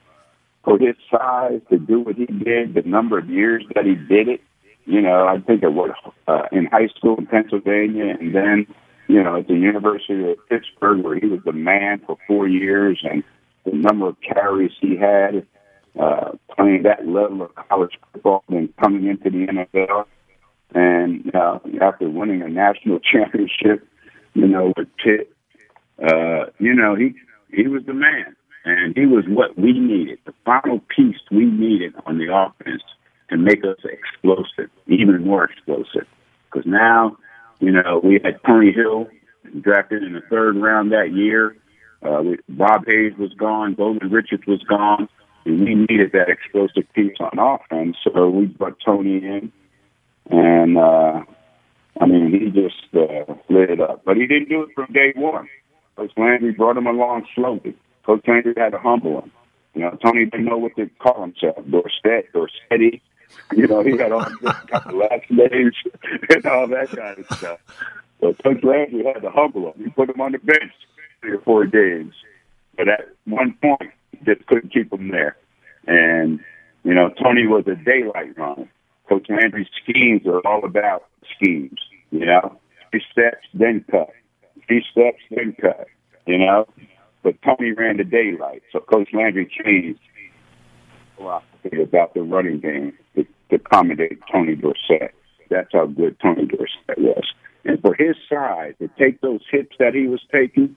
for 0.66 0.78
his 0.78 0.96
size 1.08 1.60
to 1.70 1.78
do 1.78 2.00
what 2.00 2.16
he 2.16 2.26
did, 2.26 2.74
the 2.74 2.82
number 2.84 3.18
of 3.18 3.30
years 3.30 3.64
that 3.76 3.86
he 3.86 3.94
did 3.94 4.28
it. 4.28 4.40
You 4.84 5.00
know, 5.00 5.26
I 5.26 5.38
think 5.38 5.62
it 5.62 5.72
was 5.72 5.92
uh, 6.26 6.42
in 6.50 6.66
high 6.66 6.88
school 6.88 7.16
in 7.16 7.26
Pennsylvania, 7.26 8.16
and 8.20 8.34
then 8.34 8.66
you 9.08 9.22
know, 9.22 9.36
at 9.36 9.46
the 9.46 9.54
University 9.54 10.32
of 10.32 10.38
Pittsburgh, 10.48 11.04
where 11.04 11.18
he 11.18 11.26
was 11.26 11.40
the 11.44 11.52
man 11.52 12.02
for 12.04 12.18
four 12.26 12.48
years, 12.48 13.00
and 13.08 13.22
the 13.64 13.70
number 13.72 14.08
of 14.08 14.16
carries 14.20 14.72
he 14.80 14.96
had 14.96 15.46
uh, 15.98 16.32
playing 16.56 16.82
that 16.82 17.06
level 17.06 17.42
of 17.42 17.54
college 17.54 17.96
football, 18.12 18.42
and 18.48 18.74
coming 18.76 19.06
into 19.06 19.30
the 19.30 19.46
NFL, 19.46 20.04
and 20.74 21.32
uh, 21.34 21.58
after 21.80 22.10
winning 22.10 22.42
a 22.42 22.48
national 22.48 22.98
championship, 23.12 23.86
you 24.34 24.48
know, 24.48 24.72
with 24.76 24.88
Pitt, 25.02 25.32
uh, 26.02 26.46
you 26.58 26.74
know, 26.74 26.96
he 26.96 27.14
he 27.52 27.68
was 27.68 27.84
the 27.86 27.94
man, 27.94 28.34
and 28.66 28.96
he 28.96 29.06
was 29.06 29.24
what 29.28 29.56
we 29.56 29.72
needed, 29.78 30.18
the 30.26 30.34
final 30.44 30.80
piece 30.94 31.20
we 31.30 31.46
needed 31.46 31.94
on 32.04 32.18
the 32.18 32.34
offense 32.34 32.82
to 33.30 33.36
make 33.36 33.64
us 33.64 33.78
explosive, 33.84 34.70
even 34.88 35.24
more 35.24 35.44
explosive. 35.44 36.06
Because 36.50 36.66
now, 36.66 37.16
you 37.60 37.70
know, 37.70 38.00
we 38.02 38.20
had 38.22 38.40
Tony 38.44 38.72
Hill 38.72 39.06
drafted 39.60 40.02
in 40.02 40.14
the 40.14 40.20
third 40.28 40.56
round 40.56 40.90
that 40.90 41.12
year. 41.12 41.56
Uh, 42.02 42.22
Bob 42.48 42.86
Hayes 42.86 43.12
was 43.16 43.32
gone, 43.34 43.74
Golden 43.74 44.10
Richards 44.10 44.46
was 44.46 44.62
gone, 44.64 45.08
and 45.44 45.60
we 45.60 45.74
needed 45.74 46.10
that 46.12 46.28
explosive 46.28 46.92
piece 46.92 47.16
on 47.20 47.38
offense. 47.38 47.96
So 48.02 48.28
we 48.28 48.46
brought 48.46 48.78
Tony 48.84 49.18
in, 49.18 49.52
and 50.28 50.76
uh, 50.76 51.22
I 52.00 52.06
mean, 52.06 52.32
he 52.32 52.50
just 52.50 52.94
uh, 52.94 53.32
lit 53.48 53.70
it 53.70 53.80
up. 53.80 54.02
But 54.04 54.16
he 54.16 54.26
didn't 54.26 54.48
do 54.48 54.62
it 54.62 54.70
from 54.74 54.92
day 54.92 55.12
one. 55.14 55.48
Coach 55.96 56.12
Landry 56.16 56.52
brought 56.52 56.76
him 56.76 56.86
along 56.88 57.26
slowly. 57.34 57.76
Coach 58.06 58.22
Landry 58.28 58.54
had 58.56 58.70
to 58.70 58.78
humble 58.78 59.20
him. 59.20 59.32
You 59.74 59.82
know, 59.82 59.98
Tony 60.02 60.24
didn't 60.26 60.46
know 60.46 60.56
what 60.56 60.76
to 60.76 60.88
call 61.00 61.20
himself, 61.20 61.56
Dorsett, 61.68 62.32
Dorsetti. 62.32 63.00
You 63.54 63.66
know, 63.66 63.82
he 63.82 63.98
had 63.98 64.12
all 64.12 64.24
the 64.40 64.92
last 64.94 65.28
names 65.28 65.74
and 66.30 66.46
all 66.46 66.68
that 66.68 66.88
kind 66.90 67.18
of 67.18 67.26
stuff. 67.36 67.58
But 68.20 68.42
Coach 68.42 68.62
Landry 68.62 69.04
had 69.04 69.20
to 69.22 69.30
humble 69.30 69.72
him. 69.72 69.84
He 69.84 69.90
put 69.90 70.08
him 70.08 70.20
on 70.20 70.32
the 70.32 70.38
bench 70.38 70.72
three 71.20 71.32
or 71.32 71.40
four 71.40 71.66
games. 71.66 72.14
But 72.76 72.88
at 72.88 73.08
one 73.24 73.58
point, 73.60 73.90
he 74.12 74.18
just 74.24 74.46
couldn't 74.46 74.72
keep 74.72 74.92
him 74.92 75.08
there. 75.08 75.36
And, 75.86 76.40
you 76.84 76.94
know, 76.94 77.10
Tony 77.22 77.46
was 77.46 77.64
a 77.66 77.74
daylight 77.74 78.38
runner. 78.38 78.68
Coach 79.08 79.26
Landry's 79.28 79.68
schemes 79.82 80.26
are 80.26 80.40
all 80.46 80.64
about 80.64 81.04
schemes, 81.34 81.78
you 82.10 82.24
know, 82.24 82.58
three 82.90 83.02
steps, 83.10 83.46
then 83.52 83.84
cut. 83.90 84.10
Three 84.66 84.84
steps, 84.90 85.20
then 85.30 85.54
cut, 85.60 85.86
you 86.26 86.38
know. 86.38 86.66
But 87.22 87.36
Tony 87.42 87.72
ran 87.72 87.96
the 87.96 88.04
daylight, 88.04 88.62
so 88.72 88.80
Coach 88.80 89.08
Landry 89.12 89.50
changed 89.64 90.00
philosophy 91.16 91.82
about 91.82 92.14
the 92.14 92.22
running 92.22 92.60
game 92.60 92.92
to, 93.14 93.24
to 93.50 93.56
accommodate 93.56 94.20
Tony 94.30 94.54
Dorsett. 94.54 95.14
That's 95.50 95.70
how 95.72 95.86
good 95.86 96.16
Tony 96.20 96.46
Dorsett 96.46 96.98
was. 96.98 97.24
And 97.64 97.80
for 97.80 97.94
his 97.94 98.16
side 98.28 98.76
to 98.80 98.88
take 98.98 99.20
those 99.20 99.40
hits 99.50 99.72
that 99.78 99.94
he 99.94 100.06
was 100.06 100.20
taking, 100.30 100.76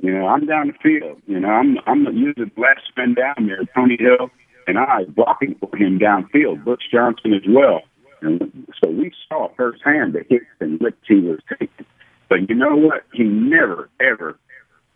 you 0.00 0.12
know, 0.12 0.26
I'm 0.26 0.46
down 0.46 0.68
the 0.68 0.74
field. 0.74 1.20
You 1.26 1.40
know, 1.40 1.48
I'm 1.48 1.78
I'm 1.86 2.04
using 2.16 2.50
last 2.56 2.82
spin 2.88 3.14
down 3.14 3.46
there, 3.46 3.64
Tony 3.74 3.96
Hill 3.98 4.30
and 4.66 4.78
I 4.78 5.04
blocking 5.04 5.56
for 5.60 5.74
him 5.76 5.98
downfield, 5.98 6.64
Butch 6.64 6.84
Johnson 6.92 7.34
as 7.34 7.42
well. 7.48 7.82
And 8.22 8.66
so 8.82 8.90
we 8.90 9.12
saw 9.28 9.48
firsthand 9.56 10.14
the 10.14 10.24
hits 10.28 10.46
and 10.60 10.80
licks 10.80 10.96
he 11.06 11.20
was 11.20 11.40
taking. 11.50 11.86
But 12.28 12.48
you 12.48 12.54
know 12.54 12.74
what? 12.74 13.04
He 13.12 13.24
never, 13.24 13.90
ever 14.00 14.38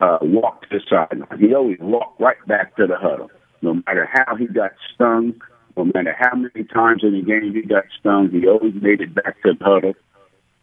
uh, 0.01 0.19
walked 0.23 0.71
to 0.71 0.79
the 0.79 0.85
sideline. 0.89 1.39
He 1.39 1.55
always 1.55 1.79
walked 1.81 2.21
right 2.21 2.45
back 2.47 2.77
to 2.77 2.87
the 2.87 2.97
huddle. 2.97 3.31
No 3.63 3.75
matter 3.87 4.09
how 4.13 4.37
he 4.37 4.47
got 4.47 4.73
stung, 4.95 5.41
no 5.77 5.85
matter 5.85 6.15
how 6.19 6.37
many 6.37 6.65
times 6.65 7.03
in 7.03 7.13
the 7.13 7.23
game 7.23 7.53
he 7.55 7.63
got 7.63 7.85
stung, 7.99 8.31
he 8.31 8.47
always 8.47 8.75
made 8.81 9.01
it 9.01 9.15
back 9.15 9.41
to 9.43 9.55
the 9.59 9.65
huddle 9.65 9.95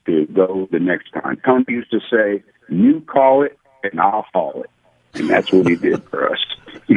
to 0.06 0.26
go 0.28 0.68
the 0.72 0.80
next 0.80 1.12
time. 1.12 1.42
Tony 1.46 1.66
used 1.70 1.92
to 1.92 2.00
say, 2.12 2.44
"You 2.70 3.02
call 3.02 3.44
it, 3.44 3.58
and 3.84 4.00
I'll 4.00 4.26
haul 4.34 4.64
it," 4.64 5.20
and 5.20 5.30
that's 5.30 5.52
what 5.52 5.68
he 5.68 5.76
did 5.76 6.04
for 6.06 6.32
us. 6.32 6.46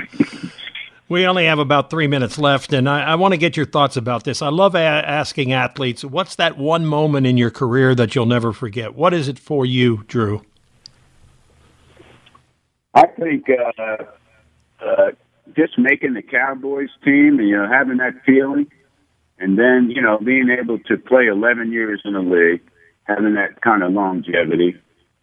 We 1.11 1.27
only 1.27 1.47
have 1.47 1.59
about 1.59 1.89
three 1.89 2.07
minutes 2.07 2.39
left, 2.39 2.75
and 2.75 2.87
I, 2.87 3.03
I 3.03 3.15
want 3.15 3.33
to 3.33 3.39
get 3.39 3.57
your 3.57 3.65
thoughts 3.65 3.97
about 3.97 4.25
this. 4.25 4.43
I 4.43 4.51
love 4.51 4.75
a- 4.75 4.79
asking 4.79 5.55
athletes, 5.55 6.05
what's 6.05 6.37
that 6.37 6.59
one 6.59 6.85
moment 6.85 7.27
in 7.27 7.39
your 7.39 7.51
career 7.51 7.95
that 7.95 8.15
you'll 8.15 8.27
never 8.27 8.53
forget? 8.53 8.95
What 8.95 9.15
is 9.15 9.27
it 9.27 9.39
for 9.39 9.65
you, 9.65 10.05
Drew? 10.07 10.43
I 12.99 13.07
think 13.07 13.47
uh, 13.49 14.05
uh, 14.85 15.11
just 15.57 15.79
making 15.79 16.15
the 16.15 16.23
Cowboys 16.23 16.91
team, 17.05 17.41
you 17.41 17.57
know, 17.57 17.69
having 17.71 17.99
that 17.99 18.15
feeling, 18.27 18.67
and 19.39 19.59
then, 19.59 19.91
you 19.95 20.03
know, 20.03 20.19
being 20.19 20.49
able 20.51 20.79
to 20.81 20.97
play 20.97 21.27
11 21.27 21.73
years 21.73 22.01
in 22.05 22.15
the 22.15 22.21
league, 22.21 22.63
having 23.05 23.35
that 23.35 23.61
kind 23.61 23.83
of 23.83 23.93
longevity. 23.93 24.77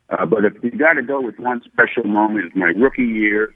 Uh, 0.09 0.25
but 0.25 0.45
if 0.45 0.53
you 0.63 0.71
got 0.71 0.93
to 0.93 1.03
go 1.03 1.19
with 1.19 1.37
one 1.37 1.61
special 1.65 2.03
moment, 2.03 2.45
it's 2.45 2.55
my 2.55 2.71
rookie 2.77 3.03
year 3.03 3.53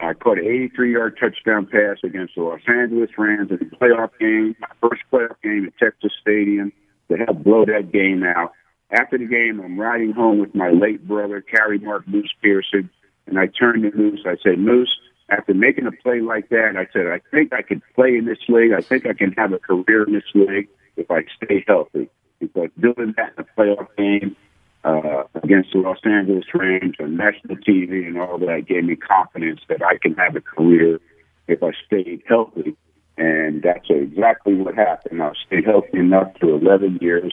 I 0.00 0.12
caught 0.14 0.38
an 0.38 0.46
83 0.46 0.92
yard 0.92 1.18
touchdown 1.20 1.66
pass 1.66 1.98
against 2.02 2.34
the 2.34 2.42
Los 2.42 2.60
Angeles 2.66 3.10
Rams 3.16 3.50
in 3.50 3.56
a 3.56 3.76
playoff 3.76 4.10
game, 4.18 4.56
my 4.60 4.68
first 4.80 5.02
playoff 5.12 5.40
game 5.42 5.66
at 5.66 5.78
Texas 5.78 6.12
Stadium 6.20 6.72
to 7.10 7.16
help 7.16 7.44
blow 7.44 7.64
that 7.64 7.92
game 7.92 8.24
out. 8.24 8.52
After 8.90 9.18
the 9.18 9.26
game, 9.26 9.60
I'm 9.64 9.78
riding 9.78 10.12
home 10.12 10.38
with 10.38 10.54
my 10.54 10.70
late 10.70 11.06
brother, 11.06 11.40
Carrie 11.40 11.78
Mark 11.78 12.06
Moose 12.08 12.32
Pearson, 12.42 12.90
and 13.26 13.38
I 13.38 13.46
turned 13.46 13.82
to 13.82 13.96
Moose. 13.96 14.20
I 14.26 14.36
said, 14.42 14.58
Moose, 14.58 14.94
after 15.30 15.54
making 15.54 15.86
a 15.86 15.92
play 15.92 16.20
like 16.20 16.48
that, 16.50 16.74
I 16.76 16.86
said, 16.92 17.06
I 17.06 17.20
think 17.30 17.52
I 17.52 17.62
could 17.62 17.82
play 17.94 18.16
in 18.16 18.26
this 18.26 18.38
league. 18.48 18.72
I 18.72 18.80
think 18.80 19.06
I 19.06 19.14
can 19.14 19.32
have 19.32 19.52
a 19.52 19.58
career 19.58 20.04
in 20.04 20.12
this 20.12 20.24
league 20.34 20.68
if 20.96 21.10
I 21.10 21.24
stay 21.36 21.64
healthy. 21.66 22.08
Because 22.40 22.68
doing 22.78 23.14
that 23.16 23.32
in 23.38 23.44
a 23.44 23.60
playoff 23.60 23.88
game 23.96 24.36
uh, 24.84 25.24
against 25.42 25.72
the 25.72 25.78
Los 25.78 25.98
Angeles 26.04 26.44
Rams 26.52 26.96
on 27.00 27.16
national 27.16 27.56
TV 27.56 28.06
and 28.06 28.18
all 28.18 28.38
that 28.38 28.66
gave 28.68 28.84
me 28.84 28.96
confidence 28.96 29.60
that 29.68 29.82
I 29.82 29.96
can 29.96 30.14
have 30.14 30.36
a 30.36 30.40
career 30.40 31.00
if 31.48 31.62
I 31.62 31.70
stayed 31.86 32.22
healthy. 32.28 32.76
And 33.16 33.62
that's 33.62 33.86
exactly 33.88 34.54
what 34.54 34.74
happened. 34.74 35.22
I 35.22 35.32
stayed 35.46 35.64
healthy 35.64 35.98
enough 35.98 36.32
for 36.38 36.50
11 36.50 36.98
years. 37.00 37.32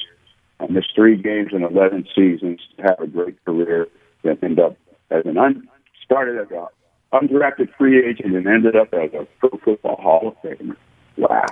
I 0.60 0.68
missed 0.68 0.94
three 0.96 1.18
games 1.18 1.50
in 1.54 1.64
11 1.64 2.08
seasons 2.16 2.62
to 2.78 2.84
have 2.84 3.00
a 3.00 3.08
great 3.08 3.44
career 3.44 3.88
that 4.24 4.42
ended 4.44 4.60
up 4.60 4.78
as 5.10 5.26
an 5.26 5.38
un- 5.38 5.68
started 6.12 6.38
as 6.38 6.52
an 6.52 6.68
undrafted 7.14 7.74
free 7.78 8.06
agent 8.06 8.36
and 8.36 8.46
ended 8.46 8.76
up 8.76 8.94
as 8.94 9.14
a 9.14 9.26
Pro 9.40 9.50
Football 9.64 9.96
Hall 9.96 10.28
of 10.28 10.42
Famer. 10.42 10.76
Wow. 11.18 11.46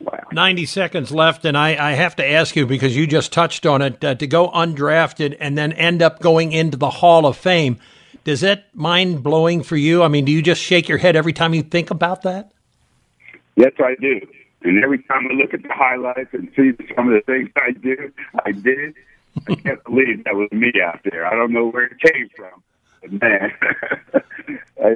Wow. 0.00 0.24
90 0.32 0.66
seconds 0.66 1.12
left, 1.12 1.44
and 1.44 1.56
I, 1.56 1.90
I, 1.90 1.92
have 1.92 2.16
to 2.16 2.26
ask 2.26 2.54
you 2.54 2.66
because 2.66 2.94
you 2.94 3.06
just 3.06 3.32
touched 3.32 3.64
on 3.64 3.80
it 3.80 4.04
uh, 4.04 4.14
to 4.16 4.26
go 4.26 4.50
undrafted 4.50 5.38
and 5.40 5.56
then 5.56 5.72
end 5.72 6.02
up 6.02 6.20
going 6.20 6.52
into 6.52 6.76
the 6.76 6.90
Hall 6.90 7.24
of 7.24 7.36
Fame. 7.36 7.78
Does 8.24 8.42
that 8.42 8.74
mind 8.74 9.22
blowing 9.22 9.62
for 9.62 9.76
you? 9.76 10.02
I 10.02 10.08
mean, 10.08 10.26
do 10.26 10.32
you 10.32 10.42
just 10.42 10.60
shake 10.60 10.88
your 10.88 10.98
head 10.98 11.16
every 11.16 11.32
time 11.32 11.54
you 11.54 11.62
think 11.62 11.90
about 11.90 12.22
that? 12.22 12.52
Yes, 13.56 13.72
I 13.78 13.94
do. 14.00 14.20
And 14.62 14.84
every 14.84 15.02
time 15.04 15.28
I 15.30 15.34
look 15.34 15.54
at 15.54 15.62
the 15.62 15.72
highlights 15.72 16.34
and 16.34 16.50
see 16.54 16.72
some 16.94 17.08
of 17.08 17.14
the 17.14 17.22
things 17.24 17.48
I 17.56 17.70
do, 17.70 18.12
I 18.44 18.52
did. 18.52 18.94
I 19.48 19.54
can't 19.54 19.84
believe 19.84 20.24
that 20.24 20.34
was 20.34 20.50
me 20.52 20.72
out 20.84 21.00
there. 21.10 21.26
I 21.26 21.34
don't 21.34 21.52
know 21.52 21.68
where 21.68 21.84
it 21.84 21.98
came 22.00 22.28
from 22.36 22.62
man, 23.10 23.52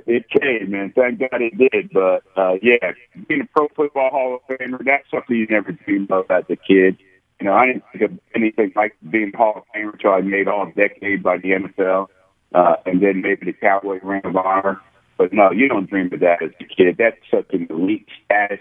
it 0.07 0.27
came, 0.31 0.71
man. 0.71 0.93
Thank 0.95 1.21
God 1.21 1.41
it 1.43 1.57
did. 1.57 1.91
But 1.93 2.23
uh, 2.37 2.55
yeah, 2.63 2.93
being 3.29 3.43
a 3.43 3.47
Pro 3.47 3.69
Football 3.69 4.11
Hall 4.11 4.35
of 4.37 4.57
Famer, 4.59 4.85
that's 4.85 5.11
something 5.11 5.37
you 5.37 5.47
never 5.49 5.73
dreamed 5.73 6.11
of 6.11 6.31
as 6.31 6.45
a 6.49 6.57
kid. 6.57 6.99
You 7.41 7.47
know, 7.47 7.55
I 7.55 7.67
didn't 7.67 7.85
think 7.93 8.05
of 8.05 8.19
anything 8.35 8.73
like 8.77 8.97
being 9.11 9.33
Hall 9.33 9.55
of 9.57 9.63
Famer 9.75 9.95
until 9.95 10.13
I 10.13 10.21
made 10.21 10.49
All 10.49 10.71
Decade 10.77 11.23
by 11.23 11.39
the 11.39 11.51
NFL, 11.51 12.09
uh, 12.55 12.77
and 12.87 13.03
then 13.03 13.23
maybe 13.23 13.47
the 13.47 13.53
Cowboy 13.53 14.01
Ring 14.03 14.23
of 14.25 14.37
Honor. 14.37 14.81
But 15.17 15.33
no, 15.33 15.51
you 15.51 15.69
don't 15.69 15.89
dream 15.89 16.11
of 16.13 16.21
that 16.21 16.43
as 16.43 16.51
a 16.61 16.65
kid. 16.65 16.97
That's 16.99 17.17
such 17.31 17.53
an 17.53 17.67
elite 17.71 18.09
status 18.25 18.61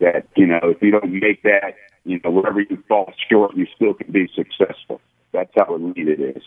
that 0.00 0.26
you 0.36 0.46
know 0.46 0.60
if 0.62 0.82
you 0.82 0.90
don't 0.90 1.12
make 1.12 1.42
that, 1.44 1.74
you 2.04 2.20
know 2.22 2.30
wherever 2.30 2.60
you 2.60 2.82
fall 2.88 3.12
short, 3.30 3.56
you 3.56 3.66
still 3.74 3.94
can 3.94 4.12
be 4.12 4.28
successful. 4.34 5.00
That's 5.32 5.50
how 5.56 5.74
elite 5.74 6.08
it 6.08 6.20
is. 6.20 6.42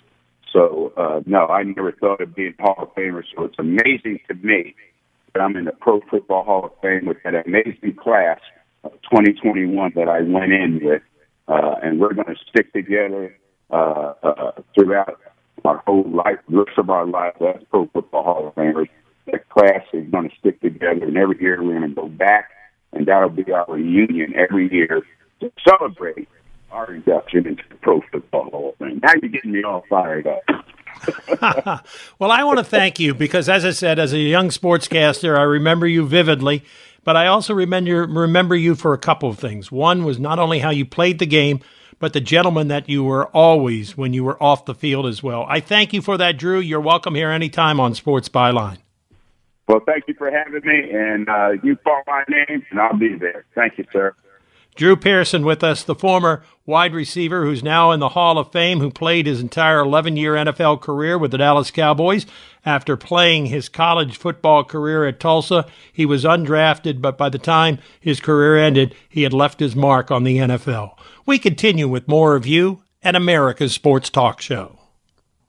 So 0.53 0.93
uh, 0.97 1.21
no, 1.25 1.47
I 1.47 1.63
never 1.63 1.91
thought 1.91 2.21
of 2.21 2.35
being 2.35 2.55
Hall 2.59 2.75
of 2.77 2.95
Famer. 2.95 3.23
So 3.35 3.45
it's 3.45 3.59
amazing 3.59 4.19
to 4.27 4.33
me 4.35 4.75
that 5.33 5.41
I'm 5.41 5.55
in 5.55 5.65
the 5.65 5.71
Pro 5.71 6.01
Football 6.09 6.43
Hall 6.43 6.65
of 6.65 6.71
Fame 6.81 7.05
with 7.05 7.17
that 7.23 7.35
amazing 7.45 7.95
class 8.01 8.39
of 8.83 8.93
2021 9.03 9.93
that 9.95 10.07
I 10.07 10.21
went 10.21 10.51
in 10.51 10.79
with, 10.81 11.01
uh, 11.47 11.75
and 11.83 11.99
we're 11.99 12.13
going 12.13 12.27
to 12.27 12.35
stick 12.49 12.71
together 12.73 13.35
uh, 13.69 14.13
uh, 14.23 14.51
throughout 14.73 15.19
our 15.65 15.83
whole 15.85 16.09
life, 16.09 16.39
rest 16.49 16.77
of 16.77 16.89
our 16.89 17.05
life 17.05 17.33
as 17.41 17.61
Pro 17.69 17.87
Football 17.87 18.23
Hall 18.23 18.47
of 18.47 18.55
Famers. 18.55 18.89
That 19.31 19.49
class 19.49 19.83
is 19.91 20.09
going 20.09 20.29
to 20.29 20.35
stick 20.39 20.61
together, 20.61 21.03
and 21.03 21.17
every 21.17 21.39
year 21.41 21.61
we're 21.61 21.77
going 21.77 21.89
to 21.89 21.95
go 21.95 22.07
back, 22.07 22.49
and 22.93 23.05
that'll 23.05 23.29
be 23.29 23.51
our 23.51 23.65
reunion 23.67 24.33
every 24.35 24.71
year 24.71 25.01
to 25.41 25.51
celebrate 25.67 26.29
our 26.77 26.93
induction 26.93 27.47
into 27.47 27.63
the 27.69 27.75
Pro 27.75 28.01
Football 28.11 28.49
Hall 28.51 28.69
of 28.69 28.77
Fame. 28.77 28.99
Now 29.01 29.13
you're 29.19 29.31
getting 29.31 29.51
me 29.51 29.63
all 29.63 29.83
fired 29.89 30.27
up. 30.27 30.43
well, 32.19 32.31
I 32.31 32.43
want 32.43 32.59
to 32.59 32.63
thank 32.63 32.99
you 32.99 33.13
because, 33.13 33.49
as 33.49 33.65
I 33.65 33.71
said, 33.71 33.99
as 33.99 34.13
a 34.13 34.19
young 34.19 34.49
sportscaster, 34.49 35.37
I 35.37 35.41
remember 35.41 35.87
you 35.87 36.07
vividly, 36.07 36.63
but 37.03 37.15
I 37.15 37.27
also 37.27 37.53
remember 37.53 38.05
remember 38.05 38.55
you 38.55 38.75
for 38.75 38.93
a 38.93 38.97
couple 38.97 39.29
of 39.29 39.39
things. 39.39 39.71
One 39.71 40.03
was 40.03 40.19
not 40.19 40.39
only 40.39 40.59
how 40.59 40.69
you 40.69 40.85
played 40.85 41.19
the 41.19 41.25
game, 41.25 41.61
but 41.99 42.13
the 42.13 42.21
gentleman 42.21 42.67
that 42.67 42.87
you 42.87 43.03
were 43.03 43.25
always 43.27 43.97
when 43.97 44.13
you 44.13 44.23
were 44.23 44.41
off 44.41 44.65
the 44.65 44.75
field 44.75 45.07
as 45.07 45.23
well. 45.23 45.45
I 45.49 45.59
thank 45.59 45.93
you 45.93 46.01
for 46.01 46.17
that, 46.17 46.37
Drew. 46.37 46.59
You're 46.59 46.81
welcome 46.81 47.15
here 47.15 47.31
anytime 47.31 47.79
on 47.79 47.95
Sports 47.95 48.29
Byline. 48.29 48.77
Well, 49.67 49.81
thank 49.85 50.05
you 50.07 50.13
for 50.13 50.31
having 50.31 50.61
me, 50.63 50.91
and 50.91 51.27
uh, 51.27 51.49
you 51.63 51.75
call 51.75 52.01
my 52.07 52.23
name, 52.29 52.65
and 52.69 52.79
I'll 52.79 52.97
be 52.97 53.15
there. 53.15 53.45
Thank 53.53 53.77
you, 53.77 53.85
sir. 53.91 54.15
Drew 54.77 54.95
Pearson 54.95 55.43
with 55.43 55.63
us, 55.63 55.83
the 55.83 55.95
former 55.95 56.43
wide 56.67 56.93
receiver 56.93 57.43
who's 57.43 57.63
now 57.63 57.91
in 57.91 57.99
the 57.99 58.09
Hall 58.09 58.37
of 58.37 58.51
Fame, 58.51 58.79
who 58.79 58.91
played 58.91 59.25
his 59.25 59.41
entire 59.41 59.79
11 59.79 60.17
year 60.17 60.33
NFL 60.35 60.81
career 60.81 61.17
with 61.17 61.31
the 61.31 61.39
Dallas 61.39 61.71
Cowboys. 61.71 62.27
After 62.63 62.95
playing 62.95 63.47
his 63.47 63.69
college 63.69 64.17
football 64.17 64.63
career 64.63 65.07
at 65.07 65.19
Tulsa, 65.19 65.65
he 65.91 66.05
was 66.05 66.25
undrafted, 66.25 67.01
but 67.01 67.17
by 67.17 67.27
the 67.27 67.39
time 67.39 67.79
his 67.99 68.19
career 68.19 68.55
ended, 68.55 68.93
he 69.09 69.23
had 69.23 69.33
left 69.33 69.59
his 69.59 69.75
mark 69.75 70.11
on 70.11 70.23
the 70.23 70.37
NFL. 70.37 70.91
We 71.25 71.39
continue 71.39 71.87
with 71.87 72.07
more 72.07 72.35
of 72.35 72.45
you 72.45 72.83
at 73.01 73.15
America's 73.15 73.73
Sports 73.73 74.11
Talk 74.11 74.41
Show. 74.41 74.77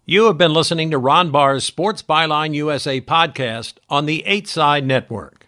You 0.06 0.24
have 0.24 0.38
been 0.38 0.54
listening 0.54 0.90
to 0.92 0.98
Ron 0.98 1.30
Barr's 1.30 1.64
Sports 1.64 2.02
Byline 2.02 2.54
USA 2.54 2.98
podcast 2.98 3.74
on 3.90 4.06
the 4.06 4.24
8 4.24 4.48
Side 4.48 4.86
Network. 4.86 5.47